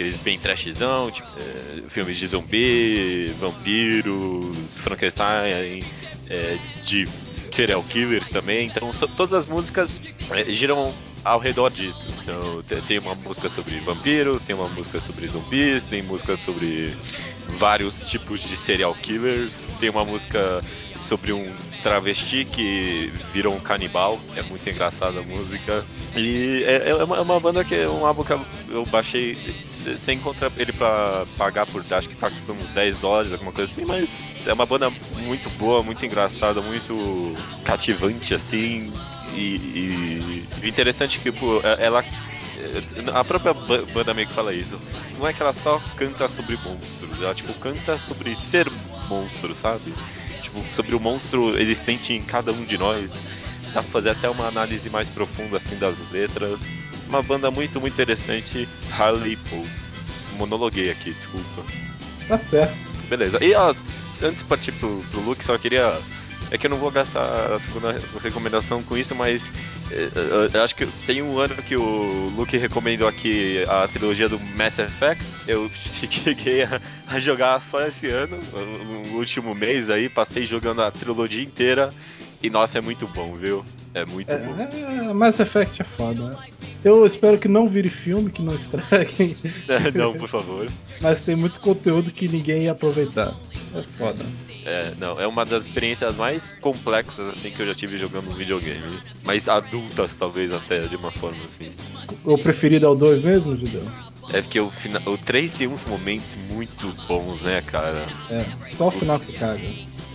[0.00, 5.84] Aqueles bem trashzão, tipo, é, filmes de zumbi, vampiros, Frankenstein,
[6.26, 7.06] é, de
[7.52, 8.66] serial killers também.
[8.66, 12.14] Então, so- todas as músicas é, giram ao redor disso.
[12.22, 16.96] Então te- tem uma música sobre vampiros, tem uma música sobre zumbis, tem música sobre
[17.46, 20.64] vários tipos de serial killers, tem uma música
[21.08, 21.44] sobre um
[21.82, 25.84] travesti que virou um canibal, é muito engraçada a música.
[26.16, 29.36] E é, é uma, é uma banda que é um álbum que eu baixei
[29.96, 33.84] sem encontrar ele pra pagar por acho que tá uns 10 dólares, alguma coisa assim,
[33.84, 37.34] mas é uma banda muito boa, muito engraçada, muito
[37.64, 38.92] cativante assim.
[39.34, 42.04] E, e interessante é que pô, é- ela
[43.14, 44.78] a própria ba- banda meio que fala isso.
[45.16, 48.70] Não é que ela só canta sobre monstros, ela tipo canta sobre ser
[49.08, 49.92] monstro, sabe?
[50.50, 53.12] Tipo, sobre o monstro existente em cada um de nós.
[53.72, 56.58] Dá pra fazer até uma análise mais profunda assim das letras.
[57.08, 59.66] Uma banda muito, muito interessante, Harley Poe.
[60.36, 61.62] Monologuei aqui, desculpa.
[62.26, 62.74] Tá certo.
[63.08, 63.42] Beleza.
[63.42, 63.74] E ó,
[64.22, 65.98] antes de partir pro, pro Luke, só queria.
[66.50, 67.22] É que eu não vou gastar
[67.52, 69.50] a segunda recomendação com isso, mas
[69.90, 74.28] eh, eu, eu acho que tem um ano que o Luke recomendou aqui a trilogia
[74.28, 75.24] do Mass Effect.
[75.46, 75.70] Eu
[76.10, 78.38] cheguei a, a jogar só esse ano,
[79.12, 81.92] no último mês aí, passei jogando a trilogia inteira.
[82.42, 83.64] E nossa, é muito bom, viu?
[83.92, 84.56] É muito bom.
[84.58, 86.38] É, é, Mass Effect é foda.
[86.82, 89.36] Eu espero que não vire filme, que não estraguem,
[89.94, 90.66] não, por favor.
[91.00, 93.34] mas tem muito conteúdo que ninguém ia aproveitar.
[93.74, 94.24] É foda.
[94.70, 98.34] É, não, é uma das experiências mais complexas assim que eu já tive jogando um
[98.34, 99.00] videogame.
[99.24, 101.72] Mais adultas, talvez, até, de uma forma assim.
[102.24, 103.82] O preferido é o 2 mesmo, Judeu?
[104.32, 108.06] É porque o, fina- o 3 tem uns momentos muito bons, né, cara?
[108.30, 109.60] É, só o final que caga.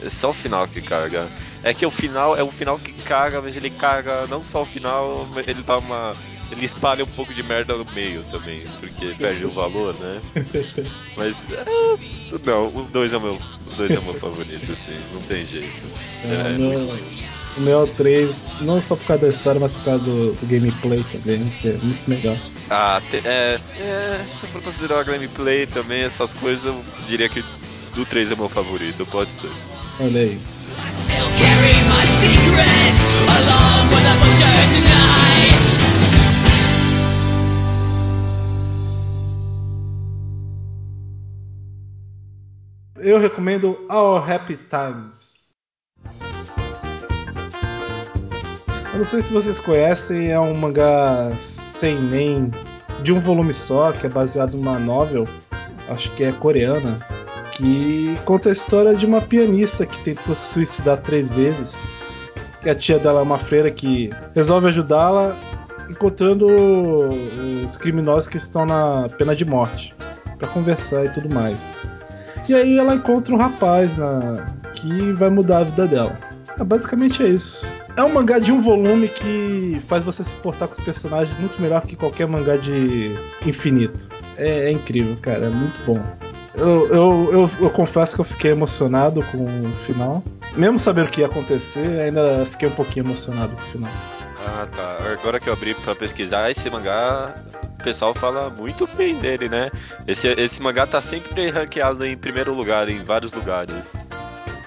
[0.02, 1.28] É só o final que caga.
[1.62, 4.66] É que o final é o final que caga, mas ele caga não só o
[4.66, 6.16] final, mas ele dá uma.
[6.52, 10.22] Ele espalha um pouco de merda no meio também, porque perde o valor, né?
[11.18, 11.36] Mas.
[11.52, 11.66] é,
[12.46, 13.34] não, o 2 é o meu.
[13.34, 15.74] O 2 é o meu favorito, assim, não tem jeito.
[16.24, 17.00] É, É, o, meu,
[17.58, 20.34] o meu é o 3, não só por causa da história, mas por causa do,
[20.34, 22.38] do gameplay também, que é muito legal.
[22.70, 27.28] Ah, te- é, é, se você for considerar a gameplay também, essas coisas, eu diria
[27.30, 27.44] que
[27.96, 29.50] do 3 é meu favorito, pode ser.
[30.00, 30.40] Olha aí.
[31.18, 33.15] I'll carry my secret
[43.06, 45.52] Eu recomendo Our Happy Times.
[48.92, 52.50] Eu não sei se vocês conhecem, é um mangá sem nem
[53.04, 55.26] de um volume só, que é baseado numa novel,
[55.88, 56.98] acho que é coreana,
[57.52, 61.88] que conta a história de uma pianista que tentou se suicidar três vezes.
[62.64, 65.38] Que a tia dela é uma freira que resolve ajudá-la
[65.92, 66.48] encontrando
[67.64, 69.94] os criminosos que estão na pena de morte
[70.40, 71.86] para conversar e tudo mais.
[72.48, 74.46] E aí ela encontra um rapaz na...
[74.74, 76.18] que vai mudar a vida dela.
[76.58, 77.68] Ah, basicamente é isso.
[77.98, 81.62] É um mangá de um volume que faz você se portar com os personagens muito
[81.62, 83.12] melhor que qualquer mangá de
[83.46, 84.08] infinito.
[84.38, 86.02] É, é incrível, cara, é muito bom.
[86.54, 90.24] Eu, eu, eu, eu confesso que eu fiquei emocionado com o final.
[90.56, 93.92] Mesmo sabendo o que ia acontecer, ainda fiquei um pouquinho emocionado com o final.
[94.46, 94.98] Ah, tá.
[95.12, 97.36] Agora que eu abri pra pesquisar, esse mangá,
[97.86, 99.70] pessoal fala muito bem dele, né?
[100.08, 103.94] Esse, esse mangá tá sempre ranqueado em primeiro lugar, em vários lugares.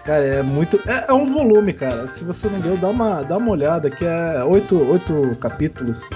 [0.05, 0.81] Cara, é muito.
[0.87, 2.07] É, é um volume, cara.
[2.07, 6.09] Se você não leu, dá uma, dá uma olhada, que é oito, oito capítulos.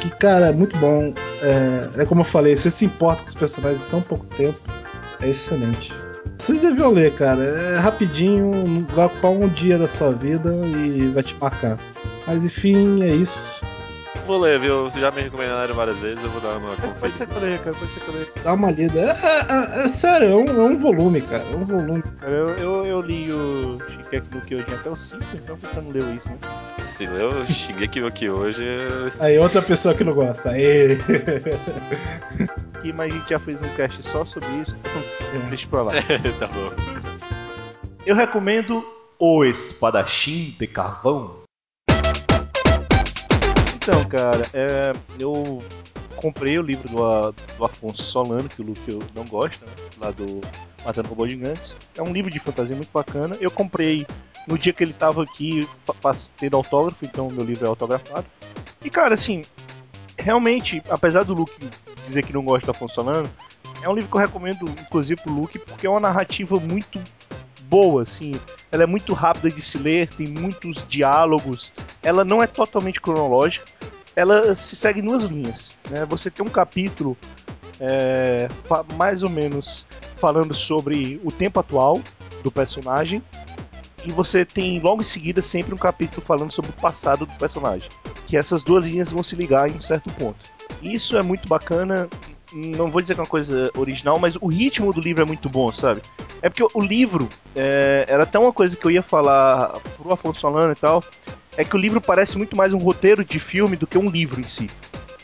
[0.00, 1.12] Que, cara, é muito bom.
[1.42, 4.58] É, é como eu falei, você se importa com os personagens em tão pouco tempo.
[5.20, 5.92] É excelente.
[6.38, 7.44] Vocês deviam ler, cara.
[7.44, 11.78] É rapidinho, vai ocupar um dia da sua vida e vai te marcar.
[12.26, 13.64] Mas enfim, é isso.
[14.28, 14.90] Vou ler, viu?
[14.90, 17.26] Já me recomendaram várias vezes, eu vou dar uma Pode ser conferida.
[17.26, 18.26] que eu leia, cara, pode ser que eu leia.
[18.44, 19.00] Dá uma lida.
[19.00, 21.42] É, é- é sério, é um, é um volume, cara.
[21.50, 22.02] É um volume.
[22.20, 25.90] Cara, eu, eu, eu li o Shingeki no Kyojin até o 5, então que não
[25.90, 26.36] leu isso, né?
[26.94, 28.64] Se leu, Shingeki no Kyojin...
[29.18, 30.50] Aí outra pessoa que não gosta.
[30.50, 30.98] Aê.
[32.74, 35.92] Aqui, mas a gente já fez um cast só sobre isso, então deixa pra lá.
[36.38, 36.70] tá bom.
[38.04, 38.84] Eu recomendo
[39.18, 41.47] O Espadachim de Carvão.
[43.88, 45.62] Então, cara, é, eu
[46.16, 49.72] comprei o livro do, do Afonso Solano, que o Luke não gosta, né?
[49.98, 50.42] lá do
[50.84, 51.74] Matando Robô Gigantes.
[51.96, 53.34] É um livro de fantasia muito bacana.
[53.40, 54.06] Eu comprei
[54.46, 55.66] no dia que ele tava aqui
[56.36, 58.26] tendo autógrafo, então meu livro é autografado.
[58.84, 59.40] E, cara, assim,
[60.18, 61.70] realmente, apesar do Luke
[62.04, 63.30] dizer que não gosta do Afonso Solano,
[63.82, 67.00] é um livro que eu recomendo, inclusive, pro Luke, porque é uma narrativa muito
[67.68, 68.32] boa, assim.
[68.72, 71.72] Ela é muito rápida de se ler, tem muitos diálogos.
[72.02, 73.66] Ela não é totalmente cronológica.
[74.16, 75.72] Ela se segue em duas linhas.
[75.90, 76.04] Né?
[76.06, 77.16] Você tem um capítulo
[77.80, 78.48] é,
[78.96, 82.00] mais ou menos falando sobre o tempo atual
[82.42, 83.22] do personagem.
[84.04, 87.88] E você tem logo em seguida sempre um capítulo falando sobre o passado do personagem.
[88.26, 90.38] Que essas duas linhas vão se ligar em um certo ponto.
[90.82, 92.08] Isso é muito bacana.
[92.52, 95.48] Não vou dizer que é uma coisa original, mas o ritmo do livro é muito
[95.48, 96.00] bom, sabe?
[96.40, 100.40] É porque o livro é, era até uma coisa que eu ia falar pro Afonso
[100.40, 101.02] Solano e tal.
[101.56, 104.40] É que o livro parece muito mais um roteiro de filme do que um livro
[104.40, 104.68] em si.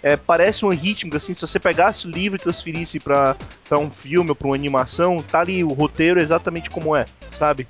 [0.03, 3.37] É, parece um ritmo, assim, se você pegasse o livro e transferisse pra
[3.72, 7.66] um filme ou pra uma animação, tá ali o roteiro exatamente como é, sabe?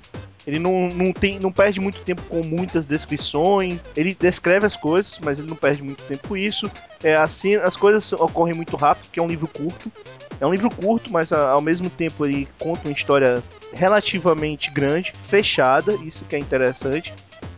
[0.47, 3.83] Ele não, não, tem, não perde muito tempo com muitas descrições.
[3.95, 6.69] Ele descreve as coisas, mas ele não perde muito tempo com isso.
[7.03, 9.91] É, assim, as coisas ocorrem muito rápido, porque é um livro curto.
[10.39, 13.43] É um livro curto, mas ao mesmo tempo ele conta uma história
[13.73, 17.13] relativamente grande, fechada, isso que é interessante.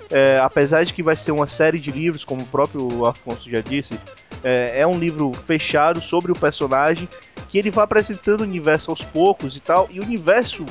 [0.09, 3.59] É, apesar de que vai ser uma série de livros, como o próprio Afonso já
[3.59, 3.99] disse,
[4.43, 7.09] é, é um livro fechado sobre o personagem,
[7.49, 10.65] que ele vai apresentando o universo aos poucos e tal, e o universo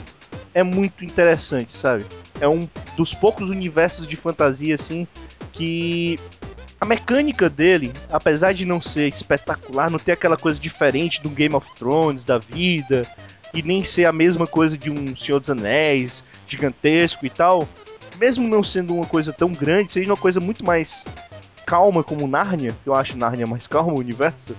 [0.56, 2.06] é muito interessante, sabe?
[2.40, 5.06] É um dos poucos universos de fantasia, assim,
[5.52, 6.18] que
[6.80, 11.54] a mecânica dele, apesar de não ser espetacular, não ter aquela coisa diferente do Game
[11.54, 13.02] of Thrones da vida,
[13.52, 17.68] e nem ser a mesma coisa de um Senhor dos Anéis gigantesco e tal,
[18.18, 21.06] mesmo não sendo uma coisa tão grande, seja uma coisa muito mais
[21.66, 24.56] calma como Nárnia, que eu acho Nárnia mais calma o universo,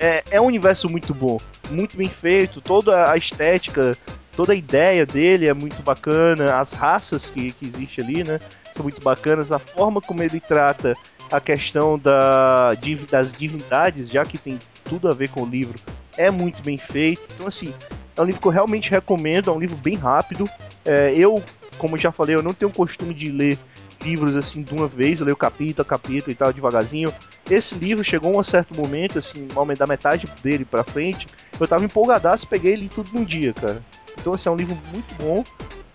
[0.00, 1.38] é, é um universo muito bom,
[1.70, 3.94] muito bem feito, toda a estética,
[4.36, 8.40] toda a ideia dele é muito bacana, as raças que, que existe ali, né,
[8.74, 10.96] são muito bacanas, a forma como ele trata
[11.30, 12.72] a questão da,
[13.10, 15.78] das divindades, já que tem tudo a ver com o livro,
[16.16, 17.22] é muito bem feito.
[17.34, 17.72] Então, assim,
[18.16, 20.44] é um livro que eu realmente recomendo, é um livro bem rápido.
[20.84, 21.42] É, eu,
[21.78, 23.58] como já falei, eu não tenho costume de ler
[24.02, 27.12] livros assim de uma vez, eu leio capítulo a capítulo e tal, devagarzinho.
[27.50, 31.26] Esse livro chegou a um certo momento, assim, da metade dele pra frente,
[31.58, 33.82] eu tava empolgadaço, peguei e li tudo num dia, cara.
[34.18, 35.44] Então, assim, é um livro muito bom,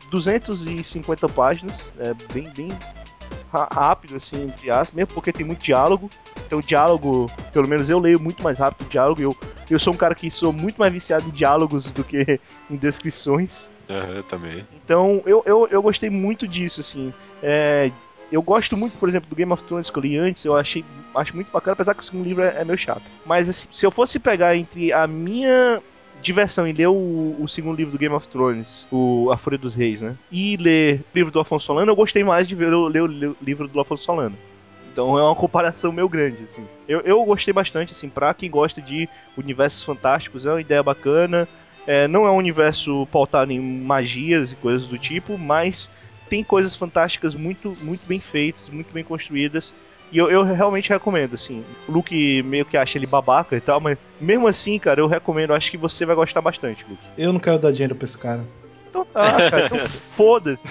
[0.10, 2.70] 250 páginas, é bem, bem
[3.52, 6.10] rápido, assim, entre aspas, mesmo porque tem muito diálogo.
[6.46, 9.22] Então, o diálogo, pelo menos eu leio muito mais rápido o diálogo.
[9.22, 9.36] Eu,
[9.70, 12.40] eu sou um cara que sou muito mais viciado em diálogos do que
[12.70, 13.72] em descrições.
[13.90, 14.68] Aham, também.
[14.74, 17.14] Então, eu, eu, eu gostei muito disso, assim.
[17.42, 17.92] É,
[18.32, 20.86] eu gosto muito, por exemplo, do Game of Thrones que eu li antes, eu achei
[21.16, 23.02] acho muito bacana, apesar que o segundo livro é, é meio chato.
[23.26, 25.82] Mas, assim, se eu fosse pegar entre a minha
[26.22, 29.76] diversão em ler o, o segundo livro do Game of Thrones, o A Fúria dos
[29.76, 30.16] Reis, né?
[30.32, 33.68] E ler o livro do Afonso Solano, eu gostei mais de ver, ler o livro
[33.68, 34.36] do Afonso Solano.
[34.92, 36.66] Então é uma comparação meio grande, assim.
[36.88, 39.08] Eu, eu gostei bastante, assim, pra quem gosta de
[39.38, 41.48] universos fantásticos, é uma ideia bacana.
[41.88, 45.90] É, não é um universo pautado em magias e coisas do tipo, mas
[46.30, 49.74] tem coisas fantásticas muito, muito bem feitas, muito bem construídas.
[50.12, 51.64] E eu, eu realmente recomendo, assim.
[51.88, 55.54] O Luke meio que acha ele babaca e tal, mas mesmo assim, cara, eu recomendo.
[55.54, 57.02] Acho que você vai gostar bastante, Luke.
[57.18, 58.44] Eu não quero dar dinheiro pra esse cara.
[58.90, 59.66] Então tá, cara.
[59.68, 60.68] Então foda-se.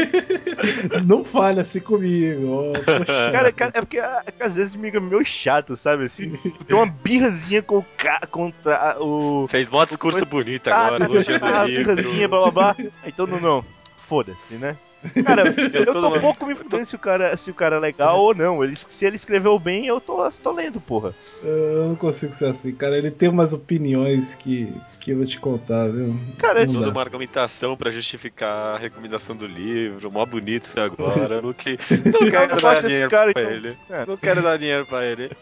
[1.06, 2.72] Não fale assim comigo.
[2.84, 3.32] poxa.
[3.32, 6.04] Cara, cara, é porque ah, é às vezes fica meio chato, sabe?
[6.04, 8.20] Assim, tu tem uma birrazinha com o ca...
[8.30, 9.46] contra o.
[9.48, 12.90] Fez mó discurso bonito Tá, agora, elogiando tá, o birrazinha, blá blá blá.
[13.06, 13.64] Então não, não.
[13.96, 14.76] Foda-se, né?
[15.24, 18.20] Cara, eu, tô tô pouco me fudendo se o cara, se o cara é legal
[18.20, 18.62] ou não.
[18.62, 21.14] Ele, se ele escreveu bem, eu tô, tô lendo, porra.
[21.42, 22.98] Eu não consigo ser assim, cara.
[22.98, 26.14] Ele tem umas opiniões que, que eu vou te contar, viu?
[26.38, 26.72] Cara, dá.
[26.72, 31.40] Toda uma argumentação pra justificar a recomendação do livro, mó bonito foi agora.
[31.42, 31.78] Não, que...
[32.04, 33.52] não quero não dar dinheiro cara, pra então.
[33.54, 33.68] ele.
[33.88, 34.06] É.
[34.06, 35.30] Não quero dar dinheiro pra ele.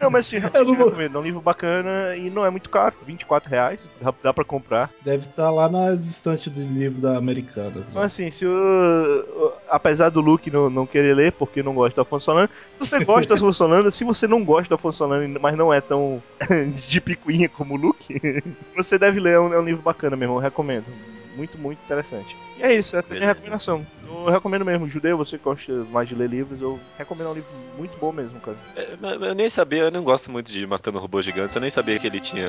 [0.00, 1.16] Não, mas assim, Eu não vou- recomendo.
[1.16, 2.94] É um livro bacana e não é muito caro.
[3.06, 3.80] 24 reais.
[4.00, 4.90] Dá, dá pra comprar.
[5.02, 7.86] Deve estar lá nas estantes do livro da Americanas.
[7.88, 8.06] Então, Né?
[8.06, 12.02] assim, se o, o- apesar do Luke não, não querer ler porque não gosta do
[12.02, 12.48] Afonso Solano,
[12.80, 15.72] se você gosta do Afonso Solano, se você não gosta do Afonso Solano, mas não
[15.72, 16.22] é tão
[16.88, 18.14] de picuinha como o Luke,
[18.76, 20.84] você deve ler, é um, é um livro bacana mesmo, eu recomendo.
[21.36, 22.34] Muito, muito interessante.
[22.56, 23.86] E é isso, essa é a minha recomendação.
[24.02, 27.34] Eu recomendo mesmo, judeu, você que gosta mais de ler livros, eu recomendo é um
[27.34, 28.56] livro muito bom mesmo, cara.
[28.74, 31.68] É, mas Eu nem sabia, eu não gosto muito de Matando Robôs Gigantes, eu nem
[31.68, 32.48] sabia que ele tinha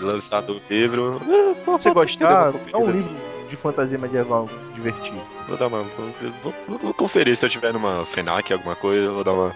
[0.00, 1.20] lançado o livro.
[1.30, 3.14] É, pô, Se você eu gostar, é um livro
[3.46, 5.20] de fantasia medieval divertido.
[5.46, 5.82] Vou dar uma.
[5.82, 9.54] Vou, vou- vou conferir se eu tiver numa FENAC, alguma coisa, eu vou dar uma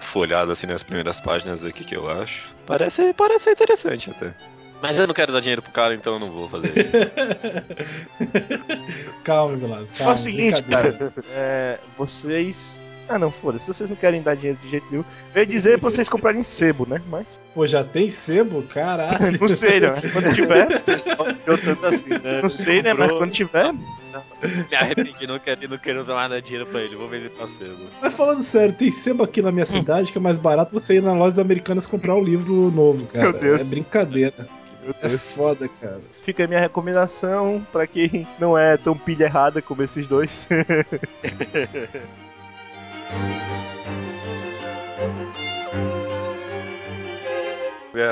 [0.00, 2.54] folhada assim nas primeiras páginas, o que, eu acho.
[2.66, 4.34] Parece, parece ser interessante até.
[4.82, 6.92] Mas eu não quero dar dinheiro pro cara, então eu não vou fazer isso.
[9.24, 9.94] calma, Velasco.
[9.94, 12.82] É Calma, o seguinte, cara, é, vocês.
[13.08, 13.66] Ah, não, foda-se.
[13.66, 15.04] Se vocês não querem dar dinheiro de jeito nenhum,
[15.34, 17.00] eu ia dizer pra vocês comprarem sebo, né?
[17.08, 17.26] Mas.
[17.54, 18.62] Pô, já tem sebo?
[18.64, 19.18] Caralho.
[19.40, 19.94] Não sei, né?
[20.12, 20.82] Quando tiver.
[20.86, 22.42] assim, né?
[22.42, 22.92] Não sei, né?
[22.92, 23.72] Mas quando tiver.
[23.72, 27.78] Me arrependi, não quero, não quero dar nada dinheiro pra ele, vou vender pra sebo.
[28.00, 31.02] Mas falando sério, tem sebo aqui na minha cidade que é mais barato você ir
[31.02, 33.30] na lojas americanas comprar um livro novo, cara.
[33.30, 33.60] Meu Deus.
[33.60, 34.48] É brincadeira.
[34.82, 36.00] Meu É foda, cara.
[36.22, 40.46] Fica a minha recomendação pra quem não é tão pilha errada como esses dois.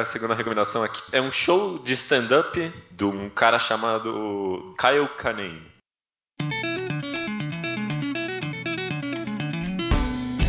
[0.04, 5.08] A segunda recomendação aqui é um show de stand-up de um cara chamado Kyle.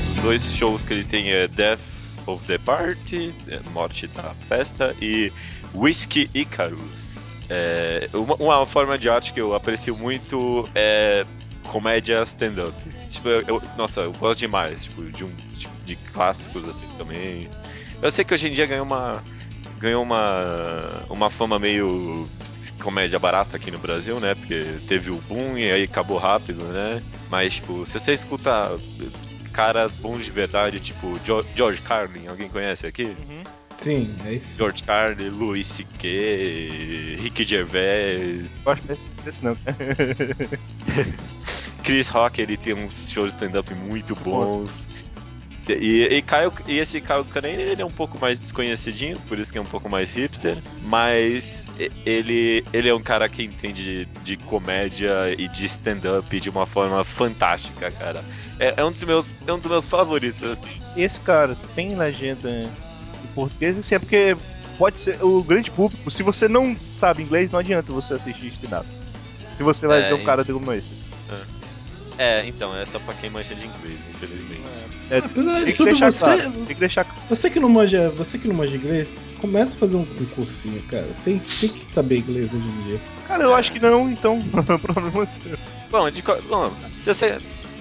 [0.09, 1.79] Os dois shows que ele tem é Death
[2.27, 5.31] of the Party, é Morte da Festa, e
[5.73, 7.15] Whiskey Icarus.
[7.49, 11.25] É, uma, uma forma de arte que eu aprecio muito é
[11.67, 12.73] comédia stand-up.
[13.09, 17.49] Tipo, eu, eu- nossa, eu gosto demais, tipo, de um de, de clássicos assim também.
[18.01, 19.23] Eu sei que hoje em dia ganhou uma
[19.77, 22.27] ganhou uma uma fama meio
[22.81, 24.35] comédia barata aqui no Brasil, né?
[24.35, 27.01] Porque teve o boom e aí acabou rápido, né?
[27.29, 28.77] Mas tipo, se você escuta
[29.53, 31.19] caras bons de verdade, tipo
[31.55, 33.15] George Carlin, alguém conhece aqui?
[33.75, 34.57] Sim, é isso.
[34.57, 39.57] George Carlin, Louis C.K., Rick Gervais, Gosto desse não.
[41.83, 44.87] Chris Rock, ele tem uns shows de stand-up muito bons.
[45.67, 49.51] E, e, Kyle- e esse Kyle Kinane, ele é um pouco mais desconhecidinho, por isso
[49.51, 51.65] que é um pouco mais hipster, mas
[52.05, 56.67] ele, ele é um cara que entende de, de comédia e de stand-up de uma
[56.67, 58.23] forma fantástica, cara.
[58.59, 60.69] É, é um dos meus, é um dos meus favoritos, assim.
[60.95, 62.69] Esse cara tem legenda em
[63.35, 64.35] português, assim, é porque
[64.77, 66.09] pode ser o grande público.
[66.09, 68.87] Se você não sabe inglês, não adianta você assistir stand-up.
[69.53, 71.05] Se você vai É, ver um cara como esses.
[72.17, 74.61] É, então, é só pra quem manja de inglês, infelizmente.
[75.09, 76.51] É, Apesar de tudo, deixar você, claro.
[76.51, 79.97] Tem que deixar você que não manja, você que não manja inglês, começa a fazer
[79.97, 81.07] um, um cursinho, cara.
[81.25, 83.01] Tem, tem que saber inglês hoje em dia.
[83.27, 84.41] Cara, eu acho que não, então
[84.81, 85.57] problema é seu.
[85.91, 87.25] Bom, de, co- bom, se você...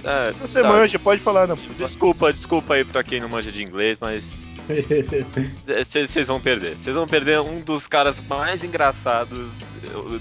[0.02, 1.54] é, Se você tá, manja, pode falar, não.
[1.78, 4.44] Desculpa, desculpa aí pra quem não manja de inglês, mas
[5.84, 6.76] vocês vão perder.
[6.76, 9.52] Vocês vão perder um dos caras mais engraçados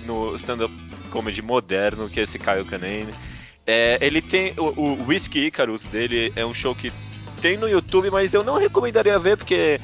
[0.06, 0.74] no stand-up
[1.12, 3.14] comedy moderno, que é esse Kyle Kinane.
[3.66, 4.54] É, ele tem.
[4.58, 6.92] O, o Whiskey Icarus dele é um show que
[7.42, 9.80] tem no YouTube, mas eu não recomendaria ver porque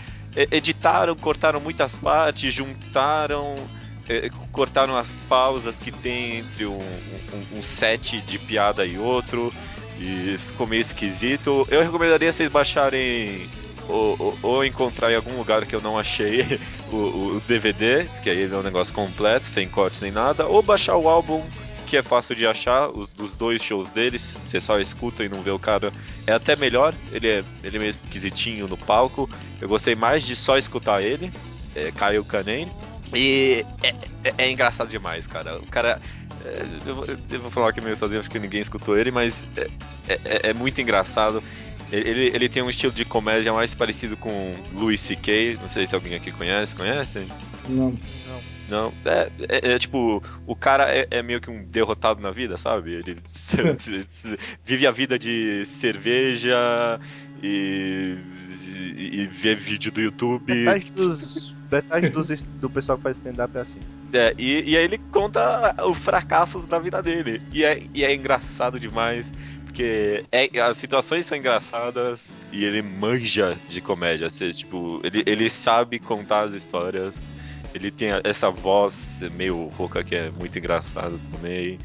[0.51, 3.55] editaram, cortaram muitas partes, juntaram.
[4.07, 9.53] eh, Cortaram as pausas que tem entre um, um- um set de piada e outro
[9.97, 11.65] e ficou meio esquisito.
[11.69, 13.47] Eu recomendaria vocês baixarem
[13.89, 16.59] ou, ou, ou encontrar em algum lugar que eu não achei
[16.91, 16.95] o,
[17.37, 21.09] o DVD, que aí é um negócio completo, sem cortes nem nada, ou baixar o
[21.09, 21.43] álbum
[21.87, 25.41] que é fácil de achar, os dos dois shows deles, você só escuta e não
[25.41, 25.91] vê o cara,
[26.27, 29.27] é até melhor, ele é, ele é meio esquisitinho no palco,
[29.59, 31.33] eu gostei mais de só escutar ele,
[31.75, 32.71] é Kyle Kinane,
[33.11, 35.99] e é, é- é engraçado demais, cara, o cara,
[36.45, 39.47] é, eu, vou- eu vou falar aqui meio sozinho, acho que ninguém escutou ele, mas
[39.57, 39.67] é,
[40.25, 41.43] é- é muito engraçado,
[41.91, 45.95] ele, ele tem um estilo de comédia mais parecido com Louis C.K., não sei se
[45.95, 47.25] alguém aqui conhece, conhece?
[47.67, 47.95] Não.
[48.69, 52.55] Não, é, é- é tipo, o cara é, é meio que um derrotado na vida,
[52.55, 52.93] sabe?
[52.93, 56.99] Ele se- se- se- vive a vida de cerveja
[57.41, 58.15] e,
[58.95, 60.53] e, e vê vídeo do YouTube.
[60.53, 61.55] Metade dos.
[61.71, 62.29] Metade dos,
[62.59, 63.79] do pessoal que faz stand-up é assim.
[64.11, 67.41] É, e, e aí ele conta os fracassos da vida dele.
[67.53, 69.31] E é, e é engraçado demais.
[69.69, 74.25] Porque é- as situações são engraçadas e ele manja de comédia.
[74.27, 77.15] Assim, tipo, ele, ele sabe contar as histórias.
[77.73, 81.77] Ele tem essa voz meio rouca que é muito engraçado também.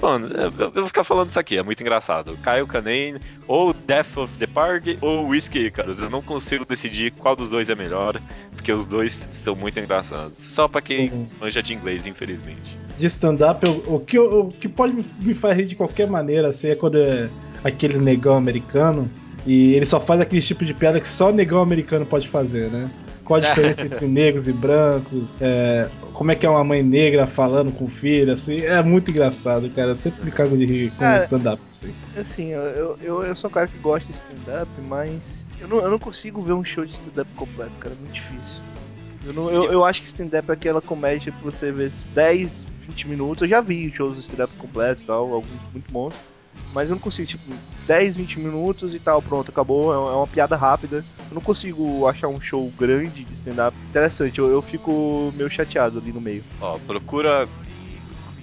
[0.00, 2.36] Mano, eu, vou ficar falando isso aqui, é muito engraçado.
[2.42, 6.00] Kyle Kinane, ou Death of the Party, ou Whiskey Icarus.
[6.00, 8.20] Eu não consigo decidir qual dos dois é melhor,
[8.54, 10.38] porque os dois são muito engraçados.
[10.38, 11.26] Só pra quem Uhum.
[11.40, 12.78] manja de inglês, infelizmente.
[12.96, 16.68] De stand-up, o, que, o que pode me- me fazer rir de qualquer maneira, assim,
[16.68, 17.28] é quando é
[17.64, 19.10] aquele negão americano
[19.46, 22.88] e ele só faz aquele tipo de piada que só negão americano pode fazer, né?
[23.24, 25.34] Qual a diferença entre negros e brancos?
[25.40, 28.60] é, como é que é uma mãe negra falando com o filho, assim?
[28.60, 29.90] É muito engraçado, cara.
[29.90, 31.92] Eu sempre me cago de rir com stand-up, assim.
[32.16, 35.90] Assim, eu, eu, eu sou um cara que gosta de stand-up, mas eu não, eu
[35.90, 37.94] não consigo ver um show de stand-up completo, cara.
[37.94, 38.62] É muito difícil.
[39.24, 43.08] Eu, não, eu, eu acho que stand-up é aquela comédia pra você ver 10, 20
[43.08, 43.42] minutos.
[43.42, 46.14] Eu já vi shows de stand-up completo e tal, alguns muito bons.
[46.72, 47.42] Mas eu não consigo, tipo,
[47.86, 49.92] 10, 20 minutos e tal, pronto, acabou.
[49.92, 51.04] É uma, é uma piada rápida.
[51.30, 54.38] Eu não consigo achar um show grande de stand-up interessante.
[54.38, 56.44] Eu, eu fico meio chateado ali no meio.
[56.60, 57.46] Ó, procura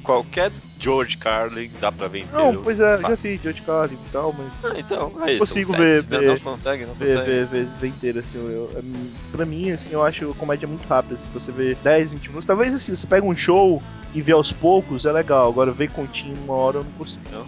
[0.04, 2.54] qualquer George Carlin, dá pra ver inteiro.
[2.54, 5.40] Não, pois é, já vi George Carlin e tal, mas Ah, então, é isso.
[5.40, 6.04] Consigo ver-.
[6.10, 7.26] Não, ver- não consegue, não ver, consegue.
[7.32, 8.84] ver, ver, ver inteiro, assim, eu, eu,
[9.32, 12.74] pra mim, assim, eu acho comédia muito rápida, assim, você vê 10, 20 minutos, talvez,
[12.74, 13.84] assim, você pega um show
[14.14, 17.24] e vê aos poucos, é legal, agora ver contínuo uma hora eu não consigo.
[17.30, 17.46] Não,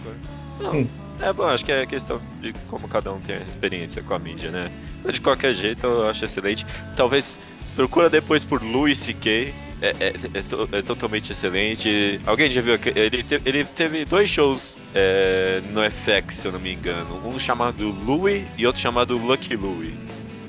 [0.61, 0.87] não.
[1.19, 4.19] É bom, acho que é questão de como cada um tem a experiência com a
[4.19, 4.71] mídia, né?
[5.03, 6.65] Mas de qualquer jeito, eu acho excelente.
[6.95, 7.37] Talvez
[7.75, 9.53] procura depois por Louis C.K.
[9.83, 12.19] É, é, é to- é totalmente excelente.
[12.25, 12.73] Alguém já viu?
[12.95, 17.19] Ele, te- ele teve dois shows é, no FX, se eu não me engano.
[17.27, 19.93] Um chamado Louis e outro chamado Lucky Louie.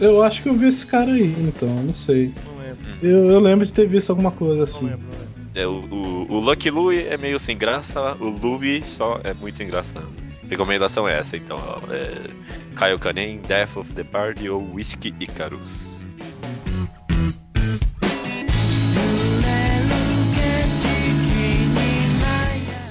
[0.00, 2.32] Eu acho que eu vi esse cara aí, então, não sei.
[2.44, 4.86] Não lembro, Eu, eu lembro de ter visto alguma coisa não assim.
[4.86, 5.31] lembro, não lembro.
[5.55, 9.62] É, o, o, o Lucky Louie é meio sem graça, o Louie só é muito
[9.62, 10.09] engraçado.
[10.48, 11.57] Recomendação é essa, então.
[11.57, 12.12] Ó, é
[12.76, 12.98] Kyle
[13.46, 15.90] Death of the Party ou Whiskey Icarus.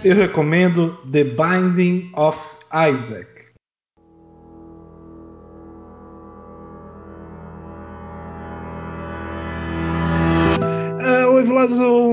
[0.03, 2.39] Eu recomendo The Binding of
[2.74, 3.40] Isaac.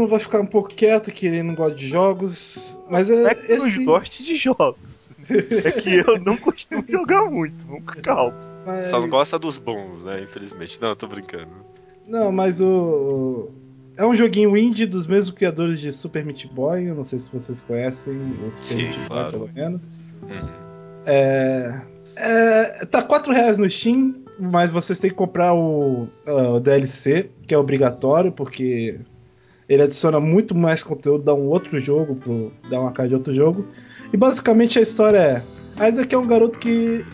[0.08, 2.78] Vai ficar um pouco quieto, que ele não gosta de jogos.
[2.90, 5.16] Mas Não é, é que eu esse, goste de jogos.
[5.28, 8.34] É que eu não costumo jogar muito, vamos com calma.
[8.66, 10.22] mas- Só não gosta dos bons, né?
[10.22, 10.78] Infelizmente.
[10.80, 11.50] Não, tô brincando.
[12.06, 13.50] Não, mas o.
[13.96, 16.84] É um joguinho indie dos mesmos criadores de Super Meat Boy.
[16.88, 19.30] Eu não sei se vocês conhecem o Super Sim, Meat Boy, claro.
[19.32, 19.90] pelo menos.
[20.22, 20.48] Uhum.
[21.04, 21.82] É,
[22.16, 27.28] é, tá 4 reais no Steam, mas vocês têm que comprar o, ah, o DLC,
[27.46, 29.00] que é obrigatório, porque
[29.68, 33.32] ele adiciona muito mais conteúdo, dá um outro jogo, pro, dá uma cara de outro
[33.34, 33.66] jogo.
[34.12, 35.18] E basicamente a história
[35.78, 37.04] é: Isaac é um garoto que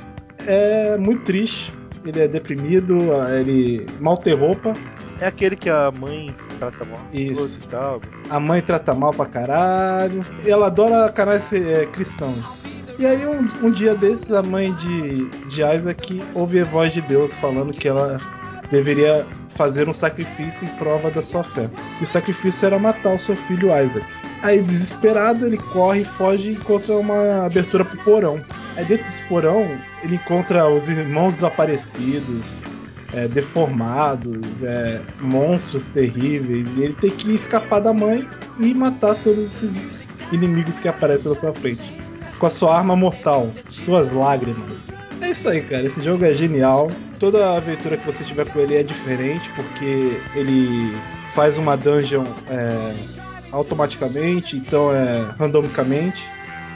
[0.47, 1.73] é muito triste,
[2.07, 2.97] ele é deprimido,
[3.39, 4.75] ele mal tem roupa,
[5.21, 7.61] É aquele que a mãe trata mal Isso.
[7.65, 8.01] e tal.
[8.31, 12.73] a mãe trata mal pra caralho, e ela adora canais eh, cristãos.
[12.99, 17.01] E aí um, um dia desses a mãe de, de Isaac ouve a voz de
[17.01, 18.21] Deus falando que ela
[18.71, 21.71] deveria fazer um sacrifício em prova da sua fé.
[22.01, 24.07] E o sacrifício era matar o seu filho Isaac.
[24.43, 28.41] Aí desesperado ele corre, foge e encontra uma abertura pro porão.
[28.77, 29.67] Aí dentro desse porão
[30.03, 32.63] ele encontra os irmãos desaparecidos,
[33.13, 39.39] é, deformados, é, monstros terríveis, e ele tem que escapar da mãe e matar todos
[39.45, 39.79] esses
[40.33, 42.03] inimigos que aparecem na sua frente.
[42.39, 44.89] Com a sua arma mortal, suas lágrimas.
[45.25, 45.83] É isso aí, cara.
[45.85, 46.91] Esse jogo é genial.
[47.19, 50.95] Toda aventura que você tiver com ele é diferente, porque ele
[51.35, 52.95] faz uma dungeon é,
[53.51, 56.29] automaticamente, então é randomicamente.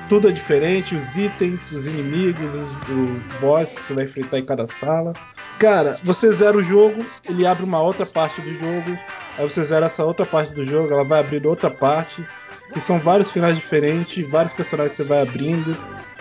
[0.09, 4.47] Tudo é diferente, os itens, os inimigos, os, os boss que você vai enfrentar em
[4.47, 5.13] cada sala.
[5.59, 8.99] Cara, você zera o jogo, ele abre uma outra parte do jogo,
[9.37, 12.25] aí você zera essa outra parte do jogo, ela vai abrir outra parte,
[12.75, 15.77] e são vários finais diferentes, vários personagens que você vai abrindo,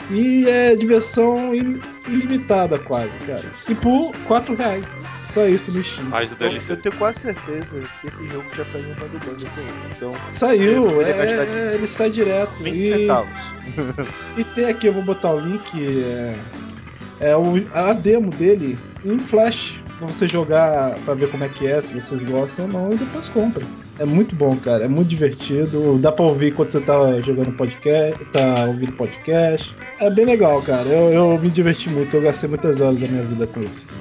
[0.09, 3.41] e é diversão il- ilimitada quase, cara.
[3.69, 6.07] E por 4 reais, só isso no Steam.
[6.07, 6.71] Mais do Então, DLC.
[6.71, 9.47] eu tenho quase certeza que esse jogo já saiu no Bando Bando
[9.95, 12.51] Então, Saiu, Ele vai estar é, ele sai direto.
[12.61, 13.29] 20 e, centavos.
[14.37, 15.67] E tem aqui, eu vou botar o link,
[16.01, 16.35] é,
[17.19, 21.67] é o, a demo dele em flash, pra você jogar, pra ver como é que
[21.67, 23.63] é, se vocês gostam ou não, e depois compra.
[23.99, 28.23] É muito bom, cara, é muito divertido, dá pra ouvir quando você tá jogando podcast,
[28.25, 29.75] tá ouvindo podcast.
[29.99, 33.23] É bem legal, cara, eu, eu me diverti muito, eu gastei muitas horas da minha
[33.23, 33.93] vida com isso.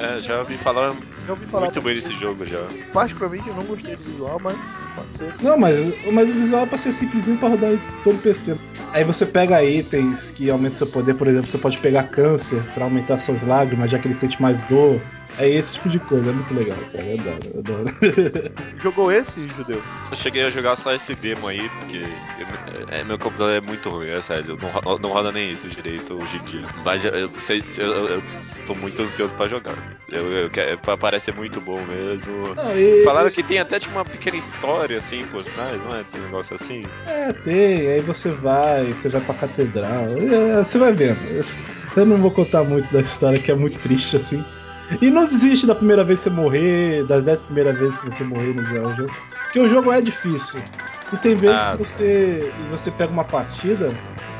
[0.00, 0.92] É, já ouvi falar
[1.26, 2.66] Já ouvi falar muito bem desse jogo já.
[2.92, 4.56] Particularmente eu não gostei do visual, mas
[4.94, 5.32] pode ser.
[5.42, 8.56] Não, mas, mas o visual é pra ser simplesinho pra rodar em todo PC.
[8.92, 12.84] Aí você pega itens que aumentam seu poder, por exemplo, você pode pegar câncer pra
[12.84, 15.00] aumentar suas lágrimas, já que ele sente mais dor.
[15.38, 17.04] É esse tipo de coisa, é muito legal, cara.
[17.04, 17.94] Eu adoro, eu adoro.
[18.82, 19.82] Jogou esse, Judeu?
[20.10, 21.96] Eu cheguei a jogar só esse demo aí, porque
[22.38, 22.46] eu-
[22.94, 24.58] é, meu computador é muito ruim, é sério.
[24.60, 26.66] Não, não roda nem isso direito hoje em dia.
[26.84, 28.22] Mas eu, eu, sei, eu, eu, eu
[28.66, 29.74] tô muito ansioso pra jogar.
[30.10, 32.54] Eu, eu, pa- parece muito bom mesmo.
[32.54, 36.04] Não, e- Falaram que tem até tipo uma pequena história assim por trás, não é?
[36.04, 36.82] Tem um negócio assim.
[37.06, 41.16] É, tem, aí você vai, você vai pra catedral, é, você vai vendo.
[41.96, 44.44] Eu não vou contar muito da história que é muito triste assim.
[45.00, 48.24] E não desiste da primeira vez que você morrer, das dez primeiras vezes que você
[48.24, 49.06] morrer no Zelda.
[49.44, 50.60] Porque o jogo é difícil.
[51.12, 53.92] E tem vezes Ah, que você, você pega uma partida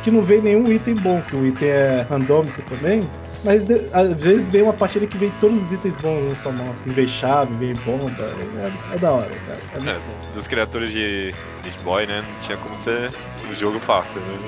[0.02, 3.08] que não vem nenhum item bom, que o item é randômico também.
[3.44, 6.70] Mas às vezes vem uma partida que vem todos os itens bons na sua mão,
[6.70, 8.14] assim, vem chave, vem bomba.
[8.90, 9.60] É, é da hora, cara.
[9.74, 10.00] É É,
[10.32, 11.34] dos criadores de
[11.64, 12.22] Meat Boy, né?
[12.26, 13.10] Não tinha como ser
[13.50, 14.38] um jogo fácil, né?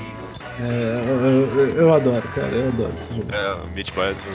[0.61, 3.29] É, eu, adoro, cara, eu adoro esse jogo.
[3.33, 4.33] É, o Meat Boy, eu,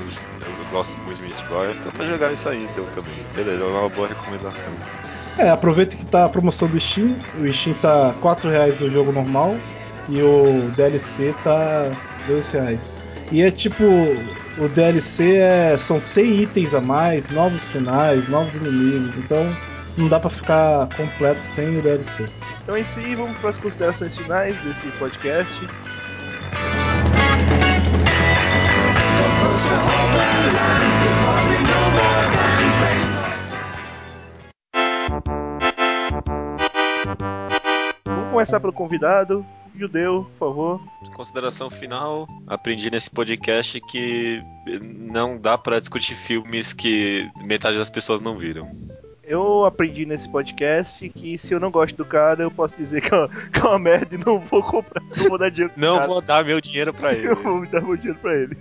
[0.48, 3.14] eu gosto muito de Meat Boy, então pra jogar isso aí então também.
[3.34, 4.74] Beleza, é uma boa recomendação.
[5.38, 7.16] É, aproveita que tá a promoção do Steam.
[7.40, 9.58] O Steam tá 4 reais o jogo normal
[10.10, 11.90] e o DLC tá
[12.28, 12.90] 2 reais.
[13.32, 13.86] E é tipo,
[14.58, 19.56] o DLC é, são 100 itens a mais, novos finais, novos inimigos, então
[19.98, 22.28] não dá pra ficar completo sem o DLC.
[22.64, 25.62] Então em si, vamos para as considerações finais desse podcast.
[38.40, 39.46] Começar pelo convidado.
[39.76, 40.82] Judeu, por favor.
[41.14, 44.42] Consideração final, aprendi nesse podcast que
[44.82, 48.72] não dá pra discutir filmes que metade das pessoas não viram.
[49.30, 53.14] Eu aprendi nesse podcast que se eu não gosto do cara, eu posso dizer que
[53.14, 55.82] é uma, que é uma merda e não vou comprar, não vou dar dinheiro pro
[55.82, 56.08] Não cara.
[56.08, 57.28] vou dar meu dinheiro pra ele.
[57.28, 58.58] Eu vou dar meu dinheiro pra ele.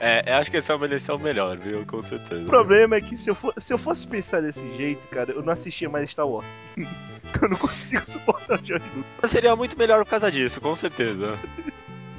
[0.00, 1.84] É, eu acho que esse é o esse é melhor, viu?
[1.84, 2.42] Com certeza.
[2.44, 5.42] O problema é que se eu, for- se eu fosse pensar desse jeito, cara, eu
[5.42, 6.46] não assistia mais Star Wars.
[6.76, 9.04] eu não consigo suportar o George Lucas.
[9.20, 11.38] Mas seria muito melhor por causa disso, com certeza.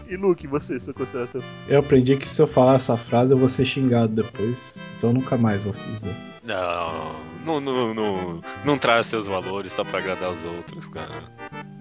[0.08, 1.42] E Luke, você, sua consideração?
[1.68, 4.80] Eu aprendi que se eu falar essa frase eu vou ser xingado depois.
[4.96, 6.16] Então eu nunca mais vou dizer.
[6.48, 11.24] Não, não, não, não, não traz seus valores só pra agradar os outros, cara.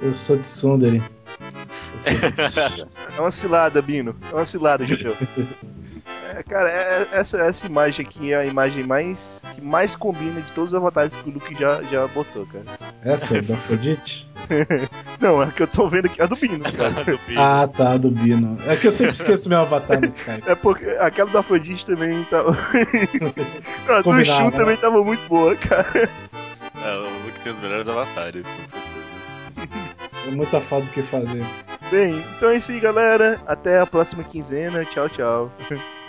[0.01, 0.47] Eu sou de
[2.01, 2.13] sou-
[3.17, 4.17] É uma cilada, Bino.
[4.31, 5.17] É uma cilada, Judeu.
[6.37, 10.53] É, cara, é- essa, essa imagem aqui é a imagem mais que mais combina de
[10.53, 12.79] todos os avatares que o Luke já, já botou, cara.
[13.03, 14.29] Essa é da Afrodite?
[15.19, 16.91] Não, é que eu tô vendo aqui é a do Bino, cara.
[17.05, 17.41] Do Bino.
[17.41, 18.59] Ah, tá, do Bino.
[18.67, 20.47] É que eu sempre esqueço meu avatar no Skype.
[20.47, 22.51] É porque aquela da Afrodite também tava.
[23.89, 24.51] Não, a do Shun né?
[24.51, 26.09] também tava muito boa, cara.
[26.85, 29.77] É, o Luke tem os melhores avatares, com certeza.
[30.29, 31.43] É muita falta do que fazer.
[31.91, 33.41] Bem, então é isso aí, galera.
[33.47, 34.85] Até a próxima quinzena.
[34.85, 35.53] Tchau, tchau